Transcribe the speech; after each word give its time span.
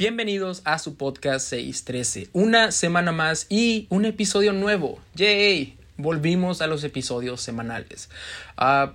Bienvenidos 0.00 0.62
a 0.64 0.78
su 0.78 0.96
podcast 0.96 1.46
613. 1.50 2.30
Una 2.32 2.72
semana 2.72 3.12
más 3.12 3.44
y 3.50 3.86
un 3.90 4.06
episodio 4.06 4.54
nuevo. 4.54 4.98
¡Yay! 5.14 5.76
Volvimos 5.98 6.62
a 6.62 6.66
los 6.66 6.84
episodios 6.84 7.42
semanales. 7.42 8.08
Ah, 8.56 8.94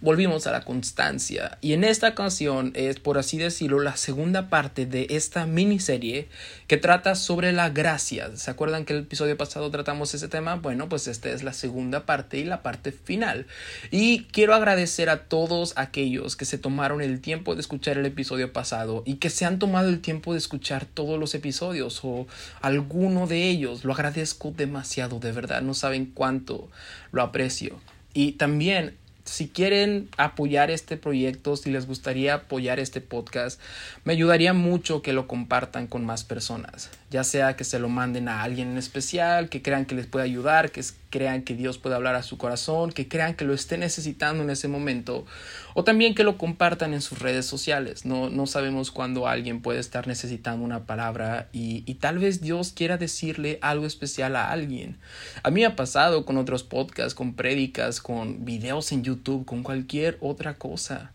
volvimos 0.00 0.46
a 0.46 0.52
la 0.52 0.62
constancia. 0.62 1.58
Y 1.60 1.74
en 1.74 1.84
esta 1.84 2.08
ocasión 2.08 2.72
es, 2.74 2.98
por 2.98 3.18
así 3.18 3.38
decirlo, 3.38 3.80
la 3.80 3.96
segunda 3.96 4.48
parte 4.48 4.86
de 4.86 5.06
esta 5.10 5.46
miniserie 5.46 6.28
que 6.66 6.76
trata 6.76 7.14
sobre 7.14 7.52
la 7.52 7.70
gracia. 7.70 8.36
¿Se 8.36 8.50
acuerdan 8.50 8.84
que 8.84 8.94
el 8.94 9.00
episodio 9.00 9.36
pasado 9.36 9.70
tratamos 9.70 10.14
ese 10.14 10.28
tema? 10.28 10.56
Bueno, 10.56 10.88
pues 10.88 11.06
esta 11.06 11.28
es 11.30 11.42
la 11.42 11.52
segunda 11.52 12.06
parte 12.06 12.38
y 12.38 12.44
la 12.44 12.62
parte 12.62 12.92
final. 12.92 13.46
Y 13.90 14.24
quiero 14.24 14.54
agradecer 14.54 15.10
a 15.10 15.24
todos 15.24 15.74
aquellos 15.76 16.36
que 16.36 16.44
se 16.44 16.58
tomaron 16.58 17.02
el 17.02 17.20
tiempo 17.20 17.54
de 17.54 17.60
escuchar 17.60 17.98
el 17.98 18.06
episodio 18.06 18.52
pasado 18.52 19.02
y 19.04 19.16
que 19.16 19.30
se 19.30 19.44
han 19.44 19.58
tomado 19.58 19.88
el 19.88 20.00
tiempo 20.00 20.32
de 20.32 20.38
escuchar 20.38 20.86
todos 20.86 21.18
los 21.18 21.34
episodios 21.34 22.00
o 22.02 22.26
alguno 22.62 23.26
de 23.26 23.48
ellos. 23.48 23.84
Lo 23.84 23.92
agradezco 23.92 24.52
demasiado, 24.56 25.20
de 25.20 25.32
verdad. 25.32 25.62
No 25.62 25.74
saben 25.74 26.06
cuánto 26.06 26.70
lo 27.12 27.22
aprecio. 27.22 27.78
Y 28.12 28.32
también 28.32 28.96
si 29.30 29.46
quieren 29.46 30.08
apoyar 30.16 30.72
este 30.72 30.96
proyecto, 30.96 31.56
si 31.56 31.70
les 31.70 31.86
gustaría 31.86 32.34
apoyar 32.34 32.80
este 32.80 33.00
podcast, 33.00 33.60
me 34.02 34.12
ayudaría 34.12 34.54
mucho 34.54 35.02
que 35.02 35.12
lo 35.12 35.28
compartan 35.28 35.86
con 35.86 36.04
más 36.04 36.24
personas, 36.24 36.90
ya 37.10 37.22
sea 37.22 37.54
que 37.54 37.62
se 37.62 37.78
lo 37.78 37.88
manden 37.88 38.28
a 38.28 38.42
alguien 38.42 38.72
en 38.72 38.78
especial, 38.78 39.48
que 39.48 39.62
crean 39.62 39.86
que 39.86 39.94
les 39.94 40.06
puede 40.06 40.24
ayudar, 40.24 40.72
que 40.72 40.82
crean 41.10 41.42
que 41.42 41.54
Dios 41.54 41.78
puede 41.78 41.96
hablar 41.96 42.14
a 42.14 42.22
su 42.22 42.38
corazón, 42.38 42.92
que 42.92 43.08
crean 43.08 43.34
que 43.34 43.44
lo 43.44 43.52
esté 43.52 43.76
necesitando 43.76 44.42
en 44.42 44.50
ese 44.50 44.68
momento, 44.68 45.26
o 45.74 45.84
también 45.84 46.14
que 46.14 46.24
lo 46.24 46.38
compartan 46.38 46.94
en 46.94 47.02
sus 47.02 47.18
redes 47.18 47.46
sociales. 47.46 48.04
No, 48.04 48.30
no 48.30 48.46
sabemos 48.46 48.90
cuándo 48.90 49.26
alguien 49.26 49.60
puede 49.60 49.80
estar 49.80 50.06
necesitando 50.06 50.64
una 50.64 50.86
palabra 50.86 51.48
y, 51.52 51.82
y 51.86 51.94
tal 51.94 52.18
vez 52.18 52.40
Dios 52.40 52.72
quiera 52.72 52.96
decirle 52.96 53.58
algo 53.60 53.86
especial 53.86 54.36
a 54.36 54.50
alguien. 54.50 54.98
A 55.42 55.50
mí 55.50 55.60
me 55.60 55.66
ha 55.66 55.76
pasado 55.76 56.24
con 56.24 56.38
otros 56.38 56.62
podcasts, 56.62 57.14
con 57.14 57.34
prédicas, 57.34 58.00
con 58.00 58.44
videos 58.44 58.92
en 58.92 59.02
YouTube, 59.02 59.44
con 59.44 59.62
cualquier 59.62 60.16
otra 60.20 60.54
cosa. 60.54 61.12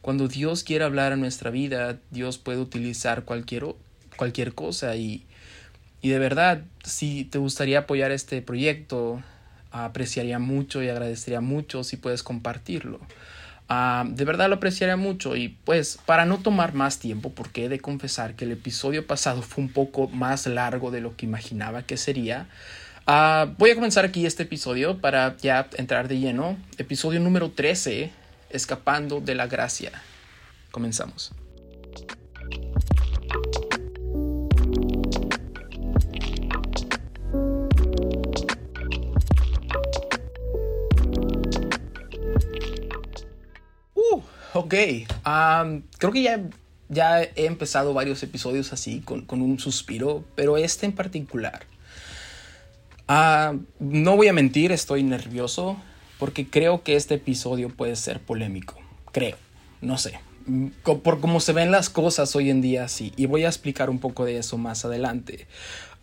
Cuando 0.00 0.26
Dios 0.26 0.64
quiere 0.64 0.84
hablar 0.84 1.12
a 1.12 1.16
nuestra 1.16 1.50
vida, 1.50 1.98
Dios 2.10 2.38
puede 2.38 2.58
utilizar 2.58 3.24
cualquier, 3.24 3.66
cualquier 4.16 4.54
cosa 4.54 4.96
y, 4.96 5.24
y 6.00 6.08
de 6.08 6.18
verdad, 6.18 6.62
si 6.82 7.24
te 7.24 7.38
gustaría 7.38 7.80
apoyar 7.80 8.10
este 8.10 8.42
proyecto, 8.42 9.22
apreciaría 9.72 10.38
mucho 10.38 10.82
y 10.82 10.88
agradecería 10.88 11.40
mucho 11.40 11.84
si 11.84 11.96
puedes 11.96 12.22
compartirlo. 12.22 13.00
Ah, 13.68 14.04
de 14.06 14.24
verdad 14.24 14.48
lo 14.48 14.56
apreciaría 14.56 14.96
mucho 14.96 15.34
y 15.34 15.48
pues 15.48 15.98
para 16.04 16.26
no 16.26 16.38
tomar 16.38 16.74
más 16.74 16.98
tiempo, 16.98 17.32
porque 17.32 17.64
he 17.64 17.68
de 17.68 17.80
confesar 17.80 18.34
que 18.34 18.44
el 18.44 18.52
episodio 18.52 19.06
pasado 19.06 19.40
fue 19.40 19.64
un 19.64 19.70
poco 19.70 20.08
más 20.08 20.46
largo 20.46 20.90
de 20.90 21.00
lo 21.00 21.16
que 21.16 21.24
imaginaba 21.24 21.82
que 21.82 21.96
sería, 21.96 22.48
ah, 23.06 23.54
voy 23.56 23.70
a 23.70 23.74
comenzar 23.74 24.04
aquí 24.04 24.26
este 24.26 24.42
episodio 24.42 24.98
para 24.98 25.36
ya 25.38 25.68
entrar 25.76 26.08
de 26.08 26.18
lleno. 26.18 26.58
Episodio 26.76 27.20
número 27.20 27.50
13, 27.50 28.10
Escapando 28.50 29.20
de 29.20 29.34
la 29.34 29.46
Gracia. 29.46 29.92
Comenzamos. 30.70 31.32
Ok, 44.54 44.74
creo 45.98 46.12
que 46.12 46.22
ya, 46.22 46.42
ya 46.90 47.22
he 47.22 47.46
empezado 47.46 47.94
varios 47.94 48.22
episodios 48.22 48.72
así, 48.74 49.00
con, 49.00 49.24
un 49.30 49.58
suspiro, 49.58 50.24
pero 50.34 50.58
este 50.58 50.84
en 50.84 50.92
particular. 50.92 51.64
Ah, 53.08 53.54
no 53.78 54.16
voy 54.16 54.28
a 54.28 54.32
mentir, 54.32 54.72
estoy 54.72 55.02
nervioso 55.02 55.76
porque 56.18 56.46
creo 56.46 56.82
que 56.82 56.96
este 56.96 57.14
episodio 57.14 57.70
puede 57.70 57.96
ser 57.96 58.20
polémico. 58.20 58.74
Creo, 59.10 59.36
no 59.80 59.96
sé. 59.96 60.20
Por 60.82 61.20
cómo 61.20 61.40
se 61.40 61.52
ven 61.52 61.70
las 61.70 61.88
cosas 61.88 62.36
hoy 62.36 62.50
en 62.50 62.60
día, 62.60 62.88
sí. 62.88 63.12
Y 63.16 63.26
voy 63.26 63.44
a 63.44 63.48
explicar 63.48 63.90
un 63.90 63.98
poco 63.98 64.24
de 64.24 64.38
eso 64.38 64.58
más 64.58 64.84
adelante. 64.84 65.46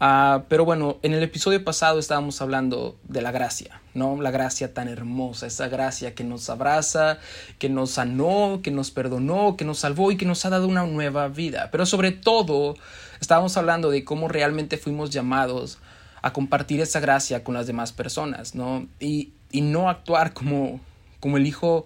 Ah, 0.01 0.43
pero 0.47 0.63
bueno, 0.63 0.97
en 1.03 1.13
el 1.13 1.21
episodio 1.23 1.61
pasado 1.65 1.99
estábamos 1.99 2.41
hablando 2.41 2.97
de 3.03 3.21
la 3.21 3.31
gracia, 3.31 3.81
¿no? 3.93 4.21
La 4.21 4.31
gracia 4.31 4.73
tan 4.73 4.87
hermosa, 4.87 5.47
esa 5.47 5.67
gracia 5.67 6.15
que 6.15 6.23
nos 6.23 6.49
abraza, 6.49 7.19
que 7.57 7.67
nos 7.67 7.91
sanó, 7.91 8.61
que 8.63 8.71
nos 8.71 8.91
perdonó, 8.91 9.57
que 9.57 9.65
nos 9.65 9.79
salvó 9.79 10.11
y 10.11 10.17
que 10.17 10.25
nos 10.25 10.45
ha 10.45 10.49
dado 10.51 10.67
una 10.69 10.85
nueva 10.85 11.27
vida. 11.27 11.67
Pero 11.71 11.85
sobre 11.85 12.13
todo, 12.13 12.75
estábamos 13.19 13.57
hablando 13.57 13.89
de 13.89 14.05
cómo 14.05 14.29
realmente 14.29 14.77
fuimos 14.77 15.09
llamados 15.09 15.79
a 16.21 16.31
compartir 16.31 16.79
esa 16.79 17.01
gracia 17.01 17.43
con 17.43 17.55
las 17.55 17.67
demás 17.67 17.91
personas, 17.91 18.55
¿no? 18.55 18.87
Y, 19.01 19.33
y 19.51 19.61
no 19.61 19.89
actuar 19.89 20.33
como, 20.33 20.79
como 21.19 21.35
el 21.35 21.45
hijo, 21.45 21.85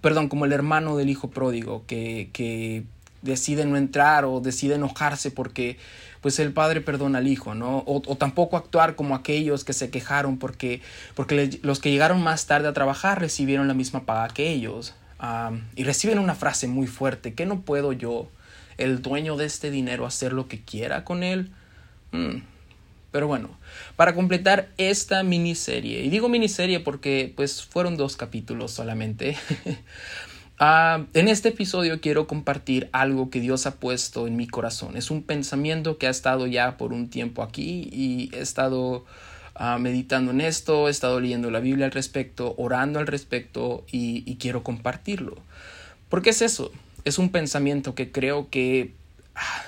perdón, 0.00 0.28
como 0.28 0.44
el 0.44 0.52
hermano 0.52 0.96
del 0.96 1.08
hijo 1.08 1.30
pródigo, 1.30 1.84
que, 1.86 2.30
que 2.32 2.82
decide 3.22 3.64
no 3.64 3.76
entrar 3.76 4.24
o 4.24 4.40
decide 4.40 4.74
enojarse 4.74 5.30
porque 5.30 5.78
pues 6.24 6.38
el 6.38 6.54
padre 6.54 6.80
perdona 6.80 7.18
al 7.18 7.28
hijo, 7.28 7.54
¿no? 7.54 7.84
O, 7.86 8.00
tampoco 8.16 8.56
actuar 8.56 8.96
como 8.96 9.14
aquellos 9.14 9.62
que 9.62 9.74
se 9.74 9.90
quejaron 9.90 10.38
porque, 10.38 10.80
porque 11.14 11.60
los 11.60 11.80
que 11.80 11.90
llegaron 11.90 12.22
más 12.22 12.46
tarde 12.46 12.66
a 12.66 12.72
trabajar 12.72 13.20
recibieron 13.20 13.68
la 13.68 13.74
misma 13.74 14.06
paga 14.06 14.32
que 14.32 14.50
ellos. 14.50 14.94
y 15.76 15.84
reciben 15.84 16.18
una 16.18 16.34
frase 16.34 16.66
muy 16.66 16.86
fuerte, 16.86 17.34
¿qué 17.34 17.44
no 17.44 17.60
puedo 17.60 17.92
yo, 17.92 18.30
el 18.78 19.02
dueño 19.02 19.36
de 19.36 19.44
este 19.44 19.70
dinero, 19.70 20.06
hacer 20.06 20.32
lo 20.32 20.48
que 20.48 20.62
quiera 20.62 21.04
con 21.04 21.24
él? 21.24 21.52
Mm. 22.12 22.36
Pero 23.10 23.26
bueno, 23.26 23.50
para 23.96 24.14
completar 24.14 24.70
esta 24.78 25.22
miniserie, 25.24 26.04
y 26.04 26.08
digo 26.08 26.30
miniserie 26.30 26.80
porque 26.80 27.34
pues 27.36 27.62
fueron 27.62 27.98
dos 27.98 28.16
capítulos 28.16 28.70
solamente, 28.70 29.36
Ah, 30.58 31.06
en 31.14 31.26
este 31.26 31.48
episodio 31.48 32.00
quiero 32.00 32.28
compartir 32.28 32.88
algo 32.92 33.28
que 33.28 33.40
Dios 33.40 33.66
ha 33.66 33.74
puesto 33.74 34.28
en 34.28 34.36
mi 34.36 34.46
corazón. 34.46 34.96
Es 34.96 35.10
un 35.10 35.22
pensamiento 35.22 35.98
que 35.98 36.06
ha 36.06 36.10
estado 36.10 36.46
ya 36.46 36.76
por 36.76 36.92
un 36.92 37.10
tiempo 37.10 37.42
aquí 37.42 37.88
y 37.92 38.30
he 38.32 38.40
estado 38.40 39.04
ah, 39.56 39.78
meditando 39.78 40.30
en 40.30 40.40
esto, 40.40 40.86
he 40.86 40.92
estado 40.92 41.18
leyendo 41.18 41.50
la 41.50 41.58
Biblia 41.58 41.86
al 41.86 41.92
respecto, 41.92 42.54
orando 42.56 43.00
al 43.00 43.08
respecto 43.08 43.84
y, 43.90 44.36
quiero 44.36 44.62
compartirlo. 44.62 45.36
¿Por 46.08 46.22
qué 46.22 46.30
es 46.30 46.40
eso? 46.40 46.70
Es 47.04 47.18
un 47.18 47.30
pensamiento 47.30 47.96
que 47.96 48.12
creo 48.12 48.48
que, 48.48 48.94
ah, 49.34 49.62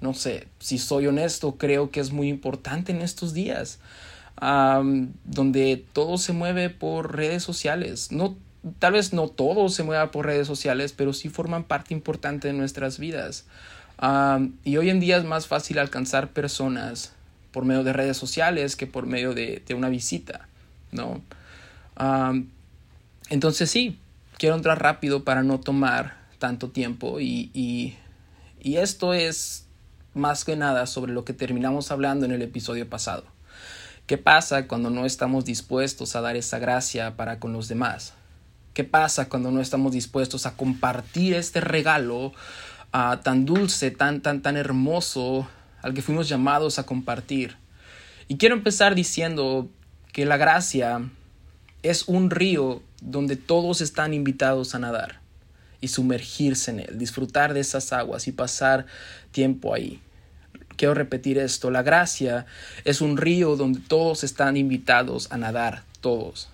no 0.00 0.14
sé, 0.14 0.46
si 0.60 0.78
soy 0.78 1.08
honesto, 1.08 1.56
creo 1.56 1.90
que 1.90 2.00
es 2.00 2.12
muy 2.12 2.28
importante 2.28 2.92
en 2.92 3.02
estos 3.02 3.34
días. 3.34 3.80
donde 5.24 5.84
todo 5.92 6.16
se 6.18 6.32
mueve 6.32 6.70
por 6.70 7.16
redes 7.16 7.42
sociales. 7.42 8.10
No 8.12 8.36
tal 8.78 8.92
vez 8.92 9.12
no 9.12 9.28
todo 9.28 9.68
se 9.68 9.82
mueva 9.82 10.10
por 10.10 10.26
redes 10.26 10.46
sociales, 10.46 10.92
pero 10.92 11.12
sí 11.12 11.28
forman 11.28 11.64
parte 11.64 11.94
importante 11.94 12.48
de 12.48 12.54
nuestras 12.54 12.98
vidas. 12.98 13.46
y 14.64 14.76
hoy 14.76 14.90
en 14.90 15.00
día 15.00 15.16
es 15.18 15.24
más 15.24 15.46
fácil 15.46 15.78
alcanzar 15.78 16.28
personas 16.28 17.12
por 17.52 17.64
medio 17.64 17.84
de 17.84 17.92
redes 17.92 18.16
sociales 18.16 18.76
que 18.76 18.86
por 18.86 19.06
medio 19.06 19.34
de, 19.34 19.62
una 19.74 19.88
visita, 19.88 20.48
¿no? 20.92 21.22
entonces 23.28 23.70
sí, 23.70 23.98
quiero 24.38 24.56
entrar 24.56 24.82
rápido 24.82 25.24
para 25.24 25.42
no 25.42 25.60
tomar 25.60 26.16
tanto 26.38 26.70
tiempo 26.70 27.20
y, 27.20 27.50
y 27.52 28.76
esto 28.76 29.12
es 29.12 29.66
más 30.14 30.44
que 30.44 30.56
nada 30.56 30.86
sobre 30.86 31.12
lo 31.12 31.24
que 31.24 31.32
terminamos 31.32 31.90
hablando 31.90 32.26
en 32.26 32.32
el 32.32 32.42
episodio 32.42 32.88
pasado. 32.88 33.24
¿Qué 34.06 34.18
pasa 34.18 34.66
cuando 34.66 34.90
no 34.90 35.06
estamos 35.06 35.44
dispuestos 35.44 36.16
a 36.16 36.20
dar 36.20 36.34
esa 36.36 36.58
gracia 36.58 37.16
para 37.16 37.38
con 37.38 37.52
los 37.52 37.68
demás? 37.68 38.14
¿Qué 38.74 38.84
pasa 38.84 39.28
cuando 39.28 39.50
no 39.50 39.60
estamos 39.60 39.92
dispuestos 39.92 40.46
a 40.46 40.56
compartir 40.56 41.34
este 41.34 41.60
regalo 41.60 42.32
ah, 42.92 43.20
tan 43.24 43.44
dulce, 43.44 43.90
tan, 43.90 44.20
tan, 44.20 44.42
tan 44.42 44.56
hermoso 44.56 45.48
al 45.82 45.92
que 45.92 46.02
fuimos 46.02 46.28
llamados 46.28 46.78
a 46.78 46.86
compartir? 46.86 47.56
Y 48.28 48.36
quiero 48.36 48.54
empezar 48.54 48.94
diciendo 48.94 49.68
que 50.12 50.24
la 50.24 50.36
gracia 50.36 51.02
es 51.82 52.06
un 52.06 52.30
río 52.30 52.80
donde 53.02 53.34
todos 53.34 53.80
están 53.80 54.14
invitados 54.14 54.76
a 54.76 54.78
nadar 54.78 55.20
y 55.80 55.88
sumergirse 55.88 56.70
en 56.70 56.80
él, 56.80 56.98
disfrutar 56.98 57.54
de 57.54 57.60
esas 57.60 57.92
aguas 57.92 58.28
y 58.28 58.32
pasar 58.32 58.86
tiempo 59.32 59.74
ahí. 59.74 60.00
Quiero 60.76 60.94
repetir 60.94 61.38
esto, 61.38 61.72
la 61.72 61.82
gracia 61.82 62.46
es 62.84 63.00
un 63.00 63.16
río 63.16 63.56
donde 63.56 63.80
todos 63.80 64.22
están 64.22 64.56
invitados 64.56 65.26
a 65.32 65.38
nadar, 65.38 65.82
todos, 66.00 66.48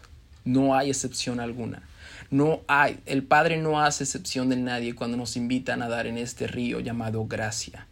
no 0.44 0.74
hay 0.74 0.88
excepción 0.88 1.40
alguna. 1.40 1.82
No 2.30 2.62
hay, 2.66 3.00
el 3.06 3.22
Padre 3.22 3.56
no 3.56 3.80
hace 3.80 4.04
excepción 4.04 4.48
de 4.48 4.56
nadie 4.56 4.94
cuando 4.94 5.16
nos 5.16 5.36
invita 5.36 5.74
a 5.74 5.76
nadar 5.76 6.06
en 6.06 6.18
este 6.18 6.46
río 6.46 6.80
llamado 6.80 7.26
gracia. 7.26 7.86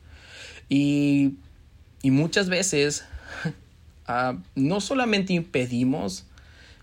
Y, 0.69 1.35
y 2.03 2.11
muchas 2.11 2.49
veces 2.49 3.05
ah, 4.07 4.37
no 4.55 4.81
solamente 4.81 5.33
impedimos 5.33 6.25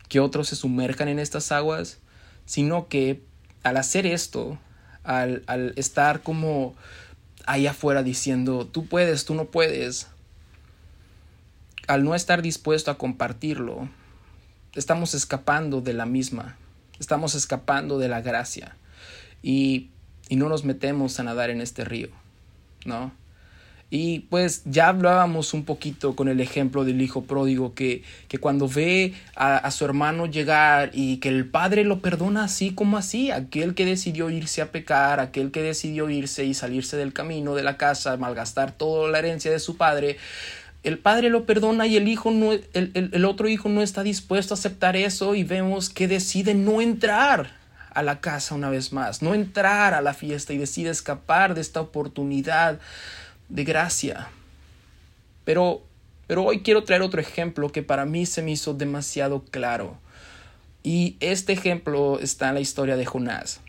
que 0.07 0.19
otros 0.19 0.49
se 0.49 0.55
sumerjan 0.55 1.07
en 1.07 1.19
estas 1.19 1.51
aguas, 1.51 1.99
sino 2.45 2.87
que 2.87 3.21
al 3.63 3.77
hacer 3.77 4.05
esto, 4.05 4.57
al, 5.03 5.43
al 5.47 5.73
estar 5.75 6.21
como 6.21 6.75
ahí 7.45 7.67
afuera 7.67 8.03
diciendo, 8.03 8.67
tú 8.67 8.87
puedes, 8.87 9.25
tú 9.25 9.35
no 9.35 9.45
puedes, 9.45 10.07
al 11.87 12.03
no 12.03 12.15
estar 12.15 12.41
dispuesto 12.41 12.91
a 12.91 12.97
compartirlo, 12.97 13.89
estamos 14.73 15.13
escapando 15.13 15.81
de 15.81 15.93
la 15.93 16.05
misma, 16.05 16.57
estamos 17.01 17.35
escapando 17.35 17.97
de 17.99 18.07
la 18.07 18.21
gracia 18.21 18.77
y, 19.41 19.89
y 20.29 20.35
no 20.37 20.47
nos 20.47 20.63
metemos 20.63 21.19
a 21.19 21.23
nadar 21.23 21.49
en 21.49 21.59
este 21.59 21.83
río, 21.83 22.09
¿no? 22.85 23.11
Y 23.93 24.19
pues 24.29 24.61
ya 24.63 24.87
hablábamos 24.87 25.53
un 25.53 25.65
poquito 25.65 26.15
con 26.15 26.29
el 26.29 26.39
ejemplo 26.39 26.85
del 26.85 27.01
hijo 27.01 27.23
pródigo 27.23 27.73
que, 27.73 28.03
que 28.29 28.37
cuando 28.37 28.69
ve 28.69 29.13
a, 29.35 29.57
a, 29.57 29.69
su 29.69 29.83
hermano 29.83 30.27
llegar 30.27 30.91
y 30.93 31.17
que 31.17 31.27
el 31.27 31.45
padre 31.45 31.83
lo 31.83 31.99
perdona 31.99 32.45
así 32.45 32.73
como 32.73 32.95
así, 32.95 33.31
aquel 33.31 33.75
que 33.75 33.83
decidió 33.83 34.29
irse 34.29 34.61
a 34.61 34.71
pecar, 34.71 35.19
aquel 35.19 35.51
que 35.51 35.61
decidió 35.61 36.09
irse 36.09 36.45
y 36.45 36.53
salirse 36.53 36.95
del 36.95 37.11
camino 37.11 37.53
de 37.53 37.63
la 37.63 37.75
casa, 37.75 38.15
malgastar 38.15 38.71
toda 38.71 39.11
la 39.11 39.19
herencia 39.19 39.51
de 39.51 39.59
su 39.59 39.75
padre, 39.75 40.15
el 40.83 40.97
padre 40.97 41.29
lo 41.29 41.45
perdona 41.45 41.85
y 41.85 41.95
el 41.95 42.07
hijo 42.07 42.31
no, 42.31 42.51
el, 42.53 43.25
otro 43.25 43.47
hijo 43.47 43.69
no 43.69 43.81
está 43.81 44.01
dispuesto 44.01 44.53
a 44.53 44.57
aceptar 44.57 44.95
eso 44.95 45.35
y 45.35 45.43
vemos 45.43 45.89
que 45.89 46.07
decide 46.07 46.55
no 46.55 46.81
entrar 46.81 47.59
a 47.93 48.01
la 48.01 48.19
casa 48.19 48.55
una 48.55 48.69
vez 48.69 48.91
más, 48.91 49.21
no 49.21 49.33
entrar 49.33 49.93
a 49.93 50.01
la 50.01 50.13
fiesta 50.13 50.53
y 50.53 50.57
decide 50.57 50.89
escapar 50.89 51.53
de 51.53 51.61
esta 51.61 51.81
oportunidad 51.81 52.79
de 53.49 53.63
gracia. 53.63 54.29
Pero, 55.43 55.83
pero 56.25 56.45
hoy 56.45 56.61
quiero 56.61 56.83
traer 56.83 57.03
otro 57.03 57.21
ejemplo 57.21 57.71
que 57.71 57.83
para 57.83 58.05
mí 58.05 58.25
se 58.25 58.41
me 58.41 58.51
hizo 58.51 58.73
demasiado 58.73 59.43
claro. 59.43 59.99
Y 60.83 61.17
este 61.19 61.53
ejemplo 61.53 62.19
está 62.19 62.49
en 62.49 62.55
la 62.55 62.61
historia 62.61 62.95
de 62.95 63.05
Jonás. 63.05 63.59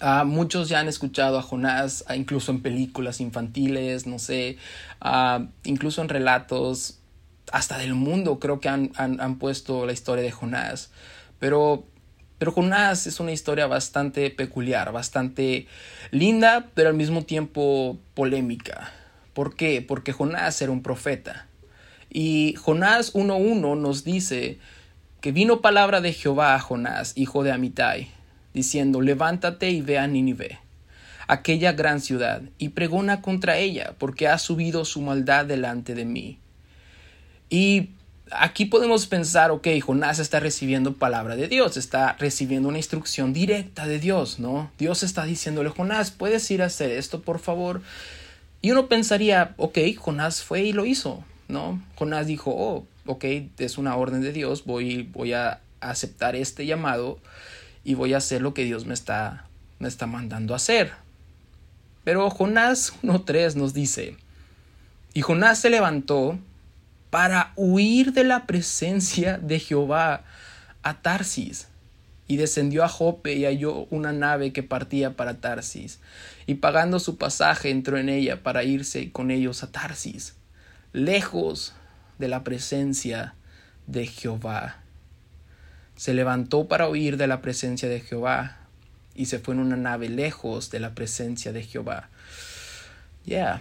Uh, 0.00 0.24
muchos 0.24 0.68
ya 0.68 0.80
han 0.80 0.88
escuchado 0.88 1.38
a 1.38 1.42
Jonás, 1.42 2.04
uh, 2.08 2.12
incluso 2.12 2.52
en 2.52 2.62
películas 2.62 3.20
infantiles, 3.20 4.06
no 4.06 4.18
sé, 4.18 4.56
uh, 5.04 5.44
incluso 5.64 6.02
en 6.02 6.08
relatos, 6.08 6.98
hasta 7.50 7.78
del 7.78 7.94
mundo 7.94 8.38
creo 8.38 8.60
que 8.60 8.68
han, 8.68 8.92
han, 8.96 9.20
han 9.20 9.38
puesto 9.38 9.86
la 9.86 9.92
historia 9.92 10.22
de 10.22 10.30
Jonás. 10.30 10.90
Pero 11.38 11.86
pero 12.38 12.52
Jonás 12.52 13.06
es 13.08 13.18
una 13.18 13.32
historia 13.32 13.66
bastante 13.66 14.30
peculiar, 14.30 14.92
bastante 14.92 15.66
linda, 16.12 16.68
pero 16.74 16.88
al 16.88 16.94
mismo 16.94 17.24
tiempo 17.24 17.98
polémica. 18.14 18.92
¿Por 19.34 19.56
qué? 19.56 19.82
Porque 19.82 20.12
Jonás 20.12 20.62
era 20.62 20.70
un 20.70 20.82
profeta. 20.82 21.48
Y 22.10 22.54
Jonás 22.54 23.12
1.1 23.14 23.76
nos 23.76 24.04
dice 24.04 24.58
que 25.20 25.32
vino 25.32 25.60
palabra 25.60 26.00
de 26.00 26.12
Jehová 26.12 26.54
a 26.54 26.60
Jonás, 26.60 27.12
hijo 27.16 27.42
de 27.42 27.50
Amitai, 27.50 28.12
diciendo, 28.54 29.00
levántate 29.00 29.70
y 29.70 29.80
ve 29.80 29.98
a 29.98 30.06
Nínive, 30.06 30.58
aquella 31.26 31.72
gran 31.72 32.00
ciudad, 32.00 32.42
y 32.58 32.70
pregona 32.70 33.22
contra 33.22 33.58
ella, 33.58 33.94
porque 33.98 34.28
ha 34.28 34.38
subido 34.38 34.84
su 34.84 35.00
maldad 35.00 35.44
delante 35.44 35.94
de 35.94 36.04
mí. 36.04 36.38
Y 37.50 37.90
aquí 38.30 38.64
podemos 38.64 39.06
pensar, 39.06 39.50
ok, 39.50 39.68
Jonás 39.80 40.18
está 40.18 40.40
recibiendo 40.40 40.94
palabra 40.94 41.36
de 41.36 41.48
Dios, 41.48 41.76
está 41.76 42.14
recibiendo 42.18 42.68
una 42.68 42.78
instrucción 42.78 43.32
directa 43.32 43.86
de 43.86 43.98
Dios, 43.98 44.38
¿no? 44.38 44.70
Dios 44.78 45.02
está 45.02 45.24
diciéndole, 45.24 45.70
Jonás, 45.70 46.10
¿puedes 46.10 46.50
ir 46.50 46.62
a 46.62 46.66
hacer 46.66 46.90
esto, 46.90 47.22
por 47.22 47.38
favor? 47.38 47.82
Y 48.60 48.70
uno 48.70 48.88
pensaría, 48.88 49.54
ok, 49.56 49.78
Jonás 49.96 50.42
fue 50.42 50.62
y 50.62 50.72
lo 50.72 50.84
hizo, 50.84 51.24
¿no? 51.46 51.82
Jonás 51.94 52.26
dijo, 52.26 52.52
oh, 52.56 52.86
ok, 53.06 53.24
es 53.58 53.78
una 53.78 53.96
orden 53.96 54.20
de 54.20 54.32
Dios, 54.32 54.64
voy, 54.64 55.04
voy 55.04 55.32
a 55.32 55.60
aceptar 55.80 56.36
este 56.36 56.66
llamado 56.66 57.18
y 57.88 57.94
voy 57.94 58.12
a 58.12 58.18
hacer 58.18 58.42
lo 58.42 58.52
que 58.52 58.66
Dios 58.66 58.84
me 58.84 58.92
está, 58.92 59.46
me 59.78 59.88
está 59.88 60.06
mandando 60.06 60.52
a 60.52 60.58
hacer. 60.58 60.92
Pero 62.04 62.28
Jonás 62.28 62.92
1.3 63.02 63.54
nos 63.54 63.72
dice, 63.72 64.18
y 65.14 65.22
Jonás 65.22 65.60
se 65.60 65.70
levantó 65.70 66.38
para 67.08 67.54
huir 67.56 68.12
de 68.12 68.24
la 68.24 68.44
presencia 68.44 69.38
de 69.38 69.58
Jehová 69.58 70.24
a 70.82 71.00
Tarsis. 71.00 71.68
Y 72.26 72.36
descendió 72.36 72.84
a 72.84 72.88
Jope 72.88 73.32
y 73.32 73.46
halló 73.46 73.86
una 73.88 74.12
nave 74.12 74.52
que 74.52 74.62
partía 74.62 75.16
para 75.16 75.40
Tarsis. 75.40 75.98
Y 76.44 76.56
pagando 76.56 77.00
su 77.00 77.16
pasaje 77.16 77.70
entró 77.70 77.96
en 77.96 78.10
ella 78.10 78.42
para 78.42 78.64
irse 78.64 79.10
con 79.12 79.30
ellos 79.30 79.62
a 79.62 79.72
Tarsis, 79.72 80.36
lejos 80.92 81.72
de 82.18 82.28
la 82.28 82.44
presencia 82.44 83.34
de 83.86 84.06
Jehová. 84.06 84.82
Se 85.98 86.14
levantó 86.14 86.68
para 86.68 86.88
huir 86.88 87.16
de 87.16 87.26
la 87.26 87.42
presencia 87.42 87.88
de 87.88 87.98
Jehová 87.98 88.56
y 89.16 89.26
se 89.26 89.40
fue 89.40 89.54
en 89.54 89.60
una 89.60 89.76
nave 89.76 90.08
lejos 90.08 90.70
de 90.70 90.78
la 90.78 90.94
presencia 90.94 91.52
de 91.52 91.64
Jehová. 91.64 92.08
Ya. 93.26 93.60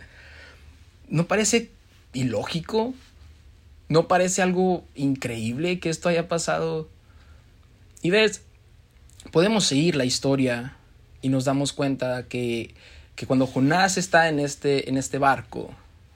¿No 1.10 1.26
parece 1.26 1.70
ilógico? 2.14 2.94
¿No 3.90 4.08
parece 4.08 4.40
algo 4.40 4.82
increíble 4.94 5.78
que 5.78 5.90
esto 5.90 6.08
haya 6.08 6.26
pasado? 6.26 6.88
Y 8.00 8.08
ves, 8.08 8.40
podemos 9.30 9.66
seguir 9.66 9.96
la 9.96 10.06
historia 10.06 10.74
y 11.20 11.28
nos 11.28 11.44
damos 11.44 11.74
cuenta 11.74 12.28
que, 12.28 12.74
que 13.14 13.26
cuando 13.26 13.46
Jonás 13.46 13.98
está 13.98 14.30
en 14.30 14.40
este, 14.40 14.88
en 14.88 14.96
este 14.96 15.18
barco, 15.18 15.74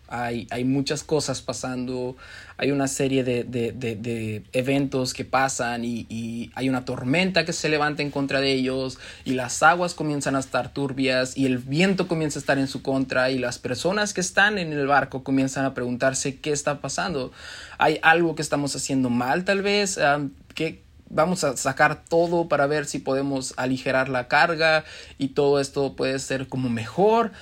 hay, 0.09 0.47
hay 0.51 0.65
muchas 0.65 1.03
cosas 1.03 1.41
pasando, 1.41 2.17
hay 2.57 2.71
una 2.71 2.89
serie 2.89 3.25
de, 3.25 3.45
de, 3.45 3.73
de, 3.73 4.43
eventos 4.53 5.15
que 5.15 5.25
pasan 5.25 5.85
y, 5.85 6.07
y, 6.09 6.51
hay 6.55 6.69
una 6.69 6.85
tormenta 6.85 7.45
que 7.45 7.53
se 7.53 7.69
levanta 7.69 8.03
en 8.03 8.11
contra 8.11 8.41
de 8.41 8.53
ellos 8.53 8.99
y 9.25 9.33
las 9.33 9.63
aguas 9.63 9.95
comienzan 9.95 10.37
a 10.37 10.41
estar 10.41 10.73
turbias 10.73 11.37
y 11.37 11.47
el 11.47 11.59
viento 11.59 12.07
comienza 12.07 12.39
a 12.39 12.41
estar 12.41 12.59
en 12.59 12.69
su 12.69 12.83
contra 12.83 13.31
y 13.31 13.39
las 13.39 13.59
personas 13.59 14.13
que 14.13 14.21
están 14.21 14.59
en 14.59 14.73
el 14.73 14.87
barco 14.87 15.25
comienzan 15.25 15.65
a 15.65 15.75
preguntarse 15.75 16.37
qué 16.37 16.53
está 16.53 16.81
pasando. 16.81 17.33
¿Hay 17.79 17.99
algo 18.03 18.35
que 18.35 18.43
estamos 18.43 18.77
haciendo 18.77 19.11
mal 19.11 19.45
tal 19.45 19.63
vez? 19.63 19.99
Um, 19.99 20.31
¿qué, 20.55 20.83
vamos 21.11 21.45
a 21.45 21.57
sacar 21.57 22.05
todo 22.05 22.49
para 22.49 22.67
ver 22.67 22.87
si 22.87 22.99
podemos 22.99 23.55
aligerar 23.57 24.09
la 24.09 24.29
carga 24.29 24.85
y 25.19 25.29
todo 25.29 25.61
esto 25.61 25.95
puede 25.97 26.19
ser 26.19 26.49
como 26.49 26.69
mejor 26.69 27.33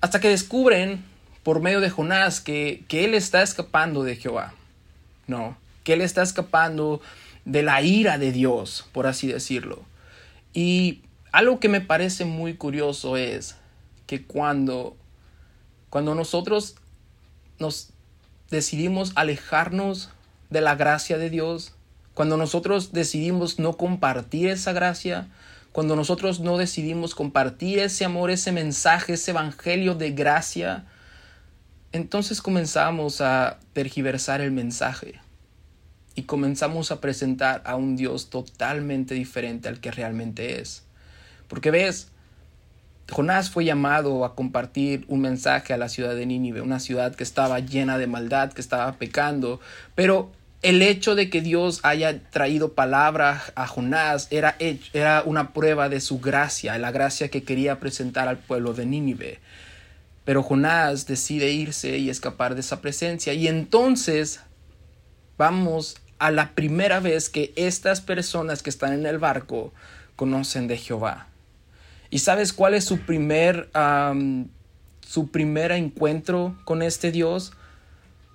hasta 0.00 0.20
que 0.20 0.28
descubren 0.28 1.11
por 1.42 1.60
medio 1.60 1.80
de 1.80 1.90
Jonás 1.90 2.40
que, 2.40 2.84
que 2.88 3.04
él 3.04 3.14
está 3.14 3.42
escapando 3.42 4.04
de 4.04 4.16
Jehová. 4.16 4.54
No, 5.26 5.56
que 5.84 5.94
él 5.94 6.00
está 6.00 6.22
escapando 6.22 7.00
de 7.44 7.62
la 7.62 7.82
ira 7.82 8.18
de 8.18 8.32
Dios, 8.32 8.86
por 8.92 9.06
así 9.06 9.26
decirlo. 9.26 9.84
Y 10.52 11.02
algo 11.32 11.60
que 11.60 11.68
me 11.68 11.80
parece 11.80 12.24
muy 12.24 12.54
curioso 12.54 13.16
es 13.16 13.56
que 14.06 14.22
cuando, 14.22 14.96
cuando 15.90 16.14
nosotros 16.14 16.76
nos 17.58 17.90
decidimos 18.50 19.12
alejarnos 19.14 20.10
de 20.50 20.60
la 20.60 20.74
gracia 20.74 21.18
de 21.18 21.30
Dios, 21.30 21.74
cuando 22.14 22.36
nosotros 22.36 22.92
decidimos 22.92 23.58
no 23.58 23.76
compartir 23.78 24.48
esa 24.48 24.72
gracia, 24.72 25.28
cuando 25.72 25.96
nosotros 25.96 26.40
no 26.40 26.58
decidimos 26.58 27.14
compartir 27.14 27.78
ese 27.78 28.04
amor, 28.04 28.30
ese 28.30 28.52
mensaje, 28.52 29.14
ese 29.14 29.30
evangelio 29.30 29.94
de 29.94 30.10
gracia, 30.10 30.84
entonces 31.92 32.40
comenzamos 32.40 33.20
a 33.20 33.58
tergiversar 33.72 34.40
el 34.40 34.50
mensaje 34.50 35.20
y 36.14 36.22
comenzamos 36.22 36.90
a 36.90 37.00
presentar 37.00 37.62
a 37.64 37.76
un 37.76 37.96
Dios 37.96 38.30
totalmente 38.30 39.14
diferente 39.14 39.68
al 39.68 39.80
que 39.80 39.90
realmente 39.90 40.60
es. 40.60 40.84
Porque 41.48 41.70
ves, 41.70 42.08
Jonás 43.10 43.50
fue 43.50 43.64
llamado 43.64 44.24
a 44.24 44.34
compartir 44.34 45.04
un 45.08 45.20
mensaje 45.20 45.72
a 45.72 45.76
la 45.76 45.88
ciudad 45.88 46.14
de 46.14 46.26
Nínive, 46.26 46.62
una 46.62 46.80
ciudad 46.80 47.14
que 47.14 47.24
estaba 47.24 47.60
llena 47.60 47.98
de 47.98 48.06
maldad, 48.06 48.52
que 48.52 48.60
estaba 48.60 48.92
pecando, 48.92 49.60
pero 49.94 50.32
el 50.62 50.80
hecho 50.80 51.14
de 51.14 51.28
que 51.28 51.40
Dios 51.40 51.80
haya 51.82 52.22
traído 52.30 52.72
palabra 52.72 53.42
a 53.56 53.66
Jonás 53.66 54.28
era, 54.30 54.56
era 54.92 55.22
una 55.26 55.52
prueba 55.52 55.88
de 55.88 56.00
su 56.00 56.20
gracia, 56.20 56.78
la 56.78 56.92
gracia 56.92 57.28
que 57.28 57.42
quería 57.42 57.80
presentar 57.80 58.28
al 58.28 58.38
pueblo 58.38 58.72
de 58.72 58.86
Nínive. 58.86 59.40
Pero 60.24 60.42
Jonás 60.42 61.06
decide 61.06 61.50
irse 61.50 61.98
y 61.98 62.10
escapar 62.10 62.54
de 62.54 62.60
esa 62.60 62.80
presencia. 62.80 63.32
Y 63.34 63.48
entonces 63.48 64.40
vamos 65.36 65.96
a 66.18 66.30
la 66.30 66.54
primera 66.54 67.00
vez 67.00 67.28
que 67.28 67.52
estas 67.56 68.00
personas 68.00 68.62
que 68.62 68.70
están 68.70 68.92
en 68.92 69.06
el 69.06 69.18
barco 69.18 69.72
conocen 70.14 70.68
de 70.68 70.76
Jehová. 70.76 71.26
¿Y 72.10 72.20
sabes 72.20 72.52
cuál 72.52 72.74
es 72.74 72.84
su 72.84 73.00
primer, 73.00 73.70
su 75.04 75.30
primer 75.30 75.72
encuentro 75.72 76.56
con 76.64 76.82
este 76.82 77.10
Dios? 77.10 77.54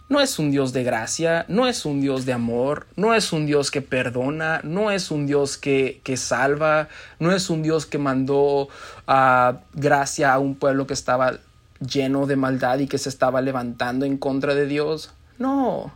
No 0.10 0.20
es 0.20 0.40
un 0.40 0.52
Dios 0.52 0.74
de 0.74 0.84
gracia, 0.84 1.46
no 1.48 1.68
es 1.68 1.86
un 1.86 2.02
Dios 2.02 2.26
de 2.26 2.34
amor, 2.34 2.88
no 2.96 3.14
es 3.14 3.32
un 3.32 3.46
Dios 3.46 3.72
que 3.72 3.82
perdona, 3.82 4.62
no 4.64 4.90
es 4.90 5.12
un 5.12 5.28
Dios 5.28 5.58
que, 5.58 6.02
que 6.04 6.18
salva, 6.18 6.88
no 7.20 7.34
es 7.34 7.50
un 7.50 7.62
Dios 7.62 7.86
que 7.86 7.98
mandó 7.98 8.64
uh, 8.64 9.58
gracia 9.74 10.34
a 10.34 10.40
un 10.40 10.56
pueblo 10.56 10.88
que 10.88 10.94
estaba 10.94 11.40
lleno 11.80 12.26
de 12.26 12.36
maldad 12.36 12.80
y 12.80 12.88
que 12.88 12.98
se 12.98 13.10
estaba 13.10 13.42
levantando 13.42 14.06
en 14.06 14.18
contra 14.18 14.56
de 14.56 14.66
Dios. 14.66 15.12
No, 15.38 15.94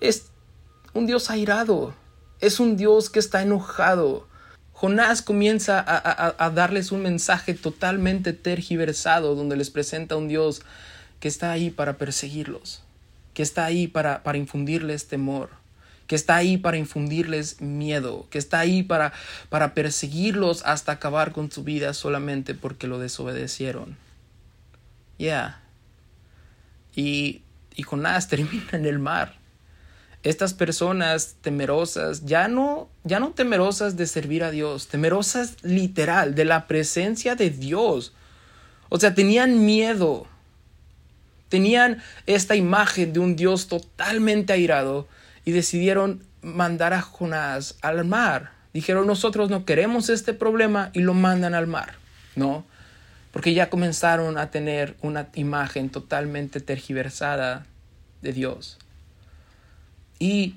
es 0.00 0.26
un 0.92 1.06
Dios 1.06 1.30
airado, 1.30 1.94
es 2.40 2.60
un 2.60 2.76
Dios 2.76 3.08
que 3.08 3.18
está 3.18 3.42
enojado. 3.42 4.26
Jonás 4.72 5.22
comienza 5.22 5.82
a, 5.86 6.50
darles 6.50 6.90
un 6.90 7.02
mensaje 7.02 7.54
totalmente 7.54 8.32
tergiversado 8.32 9.36
donde 9.36 9.56
les 9.56 9.70
presenta 9.70 10.16
un 10.16 10.26
Dios 10.26 10.62
que 11.20 11.28
está 11.28 11.52
ahí 11.52 11.70
para 11.70 11.98
perseguirlos, 11.98 12.82
que 13.32 13.44
está 13.44 13.64
ahí 13.64 13.86
para, 13.86 14.24
para 14.24 14.38
infundirles 14.38 15.06
temor, 15.06 15.50
que 16.08 16.16
está 16.16 16.34
ahí 16.34 16.58
para 16.58 16.78
infundirles 16.78 17.60
miedo, 17.60 18.26
que 18.28 18.38
está 18.38 18.58
ahí 18.58 18.82
para, 18.82 19.12
para 19.50 19.72
perseguirlos 19.72 20.62
hasta 20.66 20.90
acabar 20.90 21.30
con 21.30 21.52
su 21.52 21.62
vida 21.62 21.94
solamente 21.94 22.54
porque 22.54 22.88
lo 22.88 22.98
desobedecieron. 22.98 23.96
Ya. 25.22 25.60
Y, 26.96 27.42
y 27.76 27.84
Jonás 27.84 28.28
termina 28.32 28.70
en 28.72 28.86
el 28.86 28.98
mar 28.98 29.40
estas 30.24 30.54
personas 30.54 31.36
temerosas, 31.40 32.24
ya 32.24 32.46
no, 32.46 32.88
ya 33.02 33.18
no 33.18 33.30
temerosas 33.30 33.96
de 33.96 34.06
servir 34.06 34.44
a 34.44 34.50
Dios, 34.52 34.86
temerosas 34.86 35.56
literal 35.62 36.34
de 36.34 36.44
la 36.44 36.68
presencia 36.68 37.34
de 37.34 37.50
Dios. 37.50 38.12
O 38.88 39.00
sea, 39.00 39.14
tenían 39.14 39.64
miedo. 39.64 40.26
Tenían 41.48 42.02
esta 42.26 42.54
imagen 42.54 43.12
de 43.12 43.18
un 43.18 43.36
Dios 43.36 43.66
totalmente 43.66 44.52
airado 44.52 45.08
y 45.44 45.50
decidieron 45.50 46.22
mandar 46.40 46.94
a 46.94 47.02
Jonás 47.02 47.76
al 47.82 48.04
mar. 48.04 48.52
Dijeron, 48.72 49.06
nosotros 49.06 49.50
no 49.50 49.64
queremos 49.64 50.08
este 50.08 50.34
problema 50.34 50.90
y 50.92 51.00
lo 51.00 51.14
mandan 51.14 51.54
al 51.54 51.66
mar, 51.66 51.94
¿no? 52.36 52.64
Porque 53.32 53.54
ya 53.54 53.70
comenzaron 53.70 54.38
a 54.38 54.50
tener 54.50 54.94
una 55.02 55.28
imagen 55.34 55.90
totalmente 55.90 56.60
tergiversada 56.60 57.66
de 58.20 58.32
Dios. 58.32 58.78
Y 60.18 60.54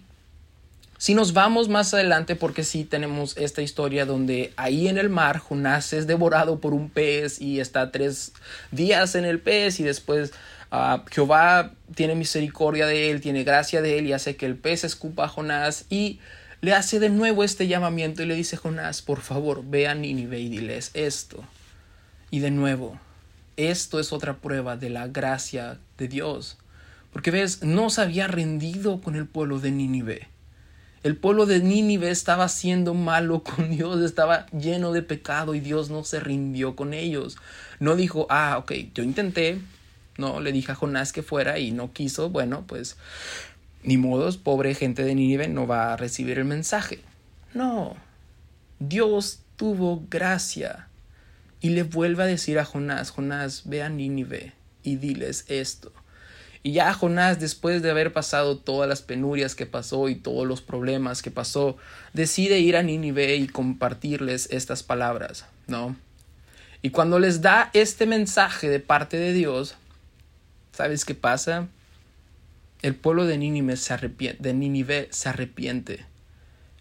si 0.97 1.13
nos 1.13 1.33
vamos 1.33 1.67
más 1.67 1.93
adelante, 1.93 2.35
porque 2.35 2.63
sí 2.63 2.85
tenemos 2.85 3.35
esta 3.37 3.61
historia 3.61 4.05
donde 4.05 4.53
ahí 4.55 4.87
en 4.87 4.97
el 4.97 5.09
mar 5.09 5.39
Jonás 5.39 5.91
es 5.91 6.07
devorado 6.07 6.59
por 6.59 6.73
un 6.73 6.89
pez 6.89 7.41
y 7.41 7.59
está 7.59 7.91
tres 7.91 8.31
días 8.71 9.15
en 9.15 9.25
el 9.25 9.39
pez 9.39 9.79
y 9.79 9.83
después 9.83 10.31
uh, 10.71 10.99
Jehová 11.11 11.73
tiene 11.95 12.15
misericordia 12.15 12.87
de 12.87 13.11
él, 13.11 13.21
tiene 13.21 13.43
gracia 13.43 13.81
de 13.81 13.99
él 13.99 14.07
y 14.07 14.13
hace 14.13 14.37
que 14.37 14.45
el 14.45 14.55
pez 14.55 14.83
escupa 14.83 15.25
a 15.25 15.27
Jonás 15.27 15.85
y 15.89 16.19
le 16.61 16.73
hace 16.73 16.99
de 16.99 17.09
nuevo 17.09 17.43
este 17.43 17.67
llamamiento 17.67 18.23
y 18.23 18.25
le 18.25 18.35
dice 18.35 18.55
Jonás, 18.55 19.01
por 19.01 19.19
favor, 19.21 19.63
ve 19.65 19.87
a 19.87 19.95
Nínive 19.95 20.39
y 20.39 20.67
esto. 20.93 21.43
Y 22.35 22.39
de 22.39 22.51
nuevo, 22.51 22.99
esto 23.55 23.97
es 23.97 24.11
otra 24.11 24.39
prueba 24.39 24.75
de 24.75 24.89
la 24.89 25.07
gracia 25.07 25.79
de 25.97 26.09
Dios. 26.09 26.57
Porque 27.13 27.31
ves, 27.31 27.63
no 27.63 27.89
se 27.89 28.01
había 28.01 28.27
rendido 28.27 28.99
con 28.99 29.15
el 29.15 29.25
pueblo 29.25 29.61
de 29.61 29.71
Nínive. 29.71 30.27
El 31.03 31.15
pueblo 31.15 31.45
de 31.45 31.61
Nínive 31.61 32.11
estaba 32.11 32.49
siendo 32.49 32.93
malo 32.93 33.41
con 33.41 33.69
Dios, 33.77 34.01
estaba 34.01 34.47
lleno 34.47 34.91
de 34.91 35.01
pecado 35.01 35.55
y 35.55 35.61
Dios 35.61 35.89
no 35.89 36.03
se 36.03 36.19
rindió 36.19 36.75
con 36.75 36.93
ellos. 36.93 37.37
No 37.79 37.95
dijo, 37.95 38.27
ah, 38.29 38.57
ok, 38.57 38.73
yo 38.93 39.03
intenté, 39.03 39.61
no, 40.17 40.41
le 40.41 40.51
dije 40.51 40.73
a 40.73 40.75
Jonás 40.75 41.13
que 41.13 41.23
fuera 41.23 41.57
y 41.57 41.71
no 41.71 41.93
quiso, 41.93 42.29
bueno, 42.29 42.65
pues 42.67 42.97
ni 43.81 43.95
modos, 43.95 44.35
pobre 44.35 44.75
gente 44.75 45.05
de 45.05 45.15
Nínive 45.15 45.47
no 45.47 45.67
va 45.67 45.93
a 45.93 45.95
recibir 45.95 46.37
el 46.37 46.43
mensaje. 46.43 46.99
No, 47.53 47.95
Dios 48.79 49.39
tuvo 49.55 50.03
gracia 50.09 50.89
y 51.61 51.69
le 51.69 51.83
vuelve 51.83 52.23
a 52.23 52.27
decir 52.27 52.59
a 52.59 52.65
Jonás, 52.65 53.11
Jonás, 53.11 53.63
ve 53.65 53.81
a 53.81 53.89
Nínive 53.89 54.53
y 54.83 54.97
diles 54.97 55.45
esto. 55.47 55.91
Y 56.63 56.71
ya 56.73 56.93
Jonás, 56.93 57.39
después 57.39 57.83
de 57.83 57.91
haber 57.91 58.11
pasado 58.11 58.57
todas 58.57 58.89
las 58.89 59.03
penurias 59.03 59.53
que 59.53 59.67
pasó 59.67 60.09
y 60.09 60.15
todos 60.15 60.47
los 60.47 60.61
problemas 60.61 61.21
que 61.21 61.29
pasó, 61.29 61.77
decide 62.13 62.59
ir 62.59 62.75
a 62.75 62.81
Nínive 62.81 63.35
y 63.35 63.47
compartirles 63.47 64.47
estas 64.49 64.81
palabras, 64.81 65.45
¿no? 65.67 65.95
Y 66.81 66.89
cuando 66.89 67.19
les 67.19 67.41
da 67.41 67.69
este 67.73 68.05
mensaje 68.05 68.69
de 68.69 68.79
parte 68.79 69.17
de 69.17 69.33
Dios, 69.33 69.75
¿sabes 70.71 71.05
qué 71.05 71.15
pasa? 71.15 71.67
El 72.81 72.95
pueblo 72.95 73.25
de 73.25 73.37
Nínive 73.37 73.77
se 73.77 73.93
arrepiente, 73.93 74.41
de 74.41 74.53
Nínive 74.53 75.07
se 75.11 75.29
arrepiente. 75.29 76.05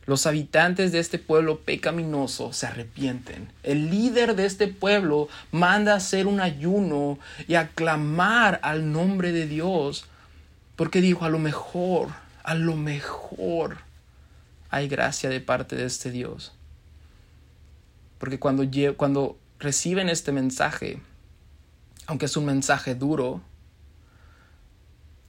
Los 0.07 0.27
habitantes 0.27 0.93
de 0.93 0.99
este 0.99 1.19
pueblo 1.19 1.61
pecaminoso 1.61 2.53
se 2.53 2.67
arrepienten. 2.67 3.49
El 3.63 3.91
líder 3.91 4.37
de 4.37 4.45
este 4.45 4.69
pueblo 4.69 5.29
manda 5.51 5.95
hacer 5.95 6.27
un 6.27 6.41
ayuno 6.41 7.19
y 7.49 7.55
aclamar 7.55 8.61
al 8.63 8.93
nombre 8.93 9.33
de 9.33 9.47
Dios, 9.47 10.05
porque 10.77 11.01
dijo, 11.01 11.25
a 11.25 11.31
lo 11.31 11.39
mejor, 11.39 12.09
a 12.43 12.55
lo 12.55 12.77
mejor 12.77 13.79
hay 14.71 14.89
gracia 14.89 15.31
de 15.31 15.41
parte 15.41 15.75
de 15.77 15.87
este 15.87 16.11
Dios. 16.11 16.53
Porque 18.19 18.39
cuando, 18.39 18.65
cuando 18.97 19.39
reciben 19.59 20.11
este 20.11 20.33
mensaje, 20.33 21.01
aunque 22.07 22.27
es 22.27 22.37
un 22.37 22.45
mensaje 22.45 22.95
duro, 22.95 23.41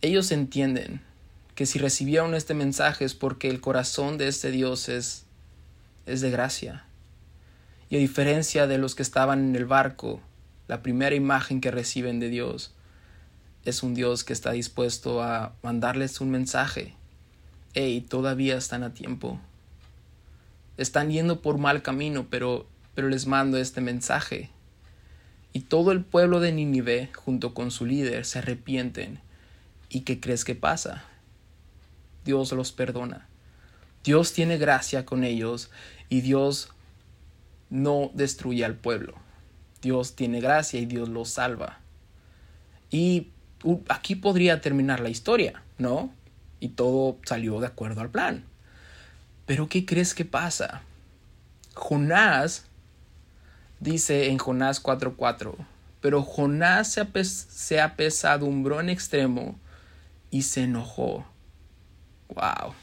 ellos 0.02 0.32
entienden 0.32 1.02
que 1.56 1.66
si 1.66 1.80
recibieron 1.80 2.36
este 2.36 2.54
mensaje 2.54 3.06
es 3.06 3.14
porque 3.14 3.50
el 3.50 3.62
corazón 3.62 4.18
de 4.18 4.28
este 4.28 4.52
Dios 4.52 4.90
es, 4.90 5.26
es 6.06 6.20
de 6.20 6.30
gracia. 6.30 6.86
Y 7.90 7.96
a 7.96 8.00
diferencia 8.00 8.68
de 8.68 8.78
los 8.78 8.94
que 8.94 9.04
estaban 9.04 9.40
en 9.40 9.56
el 9.56 9.66
barco, 9.66 10.20
la 10.68 10.84
primera 10.84 11.16
imagen 11.16 11.62
que 11.62 11.72
reciben 11.72 12.20
de 12.20 12.30
Dios 12.30 12.74
es 13.64 13.84
un 13.84 13.94
Dios 13.94 14.24
que 14.24 14.34
está 14.34 14.52
dispuesto 14.52 15.24
a 15.24 15.54
mandarles 15.64 16.20
un 16.20 16.30
mensaje. 16.30 16.94
Hey, 17.74 18.06
todavía 18.08 18.58
están 18.58 18.84
a 18.84 18.94
tiempo. 18.94 19.40
Están 20.78 21.10
yendo 21.10 21.42
por 21.42 21.58
mal 21.58 21.82
camino, 21.82 22.28
pero, 22.30 22.68
pero 22.96 23.08
les 23.08 23.28
mando 23.28 23.58
este 23.58 23.80
mensaje. 23.80 24.50
Y 25.54 25.62
todo 25.62 25.94
el 25.94 26.04
pueblo 26.04 26.42
de 26.42 26.52
Nínive, 26.52 27.10
junto 27.16 27.54
con 27.54 27.72
su 27.72 27.86
líder, 27.86 28.26
se 28.26 28.40
arrepienten. 28.40 29.20
¿Y 29.90 30.02
qué 30.02 30.20
crees 30.20 30.44
que 30.44 30.56
pasa? 30.56 31.06
Dios 32.26 32.52
los 32.52 32.72
perdona. 32.72 33.28
Dios 34.04 34.34
tiene 34.34 34.58
gracia 34.58 35.06
con 35.06 35.24
ellos 35.24 35.70
y 36.10 36.22
Dios 36.22 36.70
no 37.70 38.12
destruye 38.14 38.66
al 38.66 38.76
pueblo. 38.76 39.14
Dios 39.82 40.16
tiene 40.16 40.42
gracia 40.42 40.80
y 40.80 40.88
Dios 40.88 41.08
los 41.08 41.30
salva. 41.30 41.80
Y 42.90 43.30
aquí 43.90 44.16
podría 44.16 44.60
terminar 44.60 45.00
la 45.00 45.10
historia, 45.10 45.62
¿no? 45.78 46.12
Y 46.60 46.70
todo 46.70 47.18
salió 47.26 47.60
de 47.60 47.68
acuerdo 47.68 48.02
al 48.02 48.10
plan. 48.10 48.44
Pero 49.46 49.70
¿qué 49.70 49.86
crees 49.86 50.16
que 50.16 50.26
pasa? 50.26 50.82
Jonás 51.76 52.66
dice 53.80 54.30
en 54.30 54.40
Jonás 54.40 54.82
4:4, 54.82 55.56
pero 56.02 56.24
Jonás 56.24 56.92
se, 56.92 57.24
se 57.24 57.82
apesadumbró 57.82 58.80
en 58.80 58.90
extremo 58.90 59.60
y 60.32 60.44
se 60.44 60.64
enojó 60.64 61.26
Wow. 62.30 62.74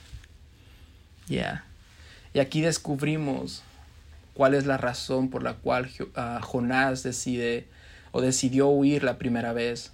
Yeah. 1.28 1.64
Y 2.34 2.40
aquí 2.40 2.60
descubrimos 2.60 3.62
cuál 4.34 4.54
es 4.54 4.66
la 4.66 4.76
razón 4.76 5.30
por 5.30 5.42
la 5.42 5.54
cual 5.54 5.90
ah, 6.14 6.40
Jonás 6.42 7.02
decide 7.02 7.66
o 8.12 8.20
decidió 8.20 8.68
huir 8.68 9.04
la 9.04 9.18
primera 9.18 9.52
vez. 9.52 9.92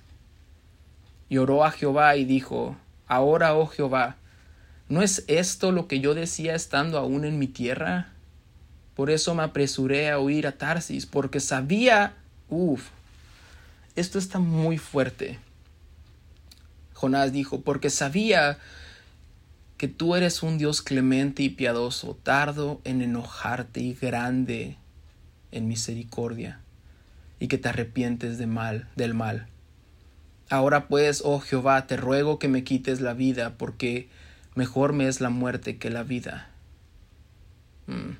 Y 1.28 1.38
oró 1.38 1.64
a 1.64 1.70
Jehová 1.70 2.16
y 2.16 2.24
dijo, 2.24 2.76
Ahora, 3.08 3.54
oh 3.54 3.66
Jehová, 3.66 4.16
¿no 4.88 5.02
es 5.02 5.24
esto 5.28 5.72
lo 5.72 5.88
que 5.88 6.00
yo 6.00 6.14
decía 6.14 6.54
estando 6.54 6.98
aún 6.98 7.24
en 7.24 7.38
mi 7.38 7.46
tierra? 7.46 8.08
Por 8.94 9.10
eso 9.10 9.34
me 9.34 9.42
apresuré 9.42 10.10
a 10.10 10.18
huir 10.18 10.46
a 10.46 10.52
Tarsis, 10.52 11.06
porque 11.06 11.40
sabía, 11.40 12.14
uff, 12.50 12.88
esto 13.96 14.18
está 14.18 14.38
muy 14.38 14.76
fuerte. 14.76 15.38
Jonás 16.92 17.32
dijo, 17.32 17.60
porque 17.60 17.90
sabía 17.90 18.58
que 19.78 19.86
tú 19.86 20.16
eres 20.16 20.42
un 20.42 20.58
Dios 20.58 20.82
clemente 20.82 21.44
y 21.44 21.50
piadoso, 21.50 22.18
tardo 22.22 22.80
en 22.84 23.00
enojarte 23.00 23.80
y 23.80 23.94
grande 23.94 24.76
en 25.52 25.68
misericordia, 25.68 26.60
y 27.38 27.46
que 27.46 27.58
te 27.58 27.68
arrepientes 27.68 28.38
de 28.38 28.48
mal, 28.48 28.88
del 28.96 29.14
mal. 29.14 29.46
Ahora 30.50 30.88
pues, 30.88 31.22
oh 31.24 31.40
Jehová, 31.40 31.86
te 31.86 31.96
ruego 31.96 32.40
que 32.40 32.48
me 32.48 32.64
quites 32.64 33.00
la 33.00 33.14
vida, 33.14 33.56
porque 33.56 34.08
mejor 34.56 34.92
me 34.92 35.06
es 35.06 35.20
la 35.20 35.30
muerte 35.30 35.78
que 35.78 35.90
la 35.90 36.02
vida. 36.02 36.50
Mm. 37.86 38.16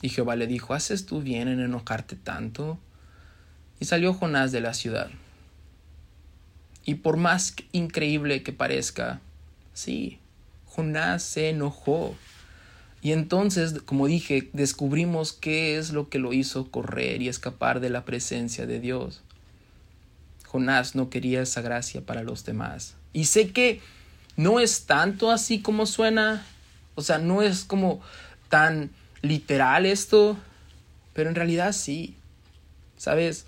Y 0.00 0.08
Jehová 0.08 0.34
le 0.36 0.46
dijo, 0.46 0.72
¿haces 0.72 1.04
tú 1.04 1.20
bien 1.20 1.48
en 1.48 1.60
enojarte 1.60 2.16
tanto? 2.16 2.78
Y 3.80 3.84
salió 3.84 4.14
Jonás 4.14 4.50
de 4.50 4.62
la 4.62 4.72
ciudad. 4.72 5.10
Y 6.84 6.96
por 6.96 7.18
más 7.18 7.54
increíble 7.72 8.42
que 8.42 8.52
parezca, 8.52 9.20
Sí, 9.76 10.20
Jonás 10.64 11.22
se 11.22 11.50
enojó. 11.50 12.16
Y 13.02 13.12
entonces, 13.12 13.74
como 13.84 14.06
dije, 14.06 14.48
descubrimos 14.54 15.34
qué 15.34 15.76
es 15.76 15.90
lo 15.90 16.08
que 16.08 16.18
lo 16.18 16.32
hizo 16.32 16.70
correr 16.70 17.20
y 17.20 17.28
escapar 17.28 17.80
de 17.80 17.90
la 17.90 18.06
presencia 18.06 18.64
de 18.64 18.80
Dios. 18.80 19.20
Jonás 20.46 20.94
no 20.94 21.10
quería 21.10 21.42
esa 21.42 21.60
gracia 21.60 22.00
para 22.00 22.22
los 22.22 22.46
demás. 22.46 22.94
Y 23.12 23.26
sé 23.26 23.52
que 23.52 23.82
no 24.38 24.60
es 24.60 24.86
tanto 24.86 25.30
así 25.30 25.60
como 25.60 25.84
suena, 25.84 26.46
o 26.94 27.02
sea, 27.02 27.18
no 27.18 27.42
es 27.42 27.64
como 27.64 28.00
tan 28.48 28.88
literal 29.20 29.84
esto, 29.84 30.38
pero 31.12 31.28
en 31.28 31.34
realidad 31.34 31.72
sí. 31.72 32.16
¿Sabes? 32.96 33.44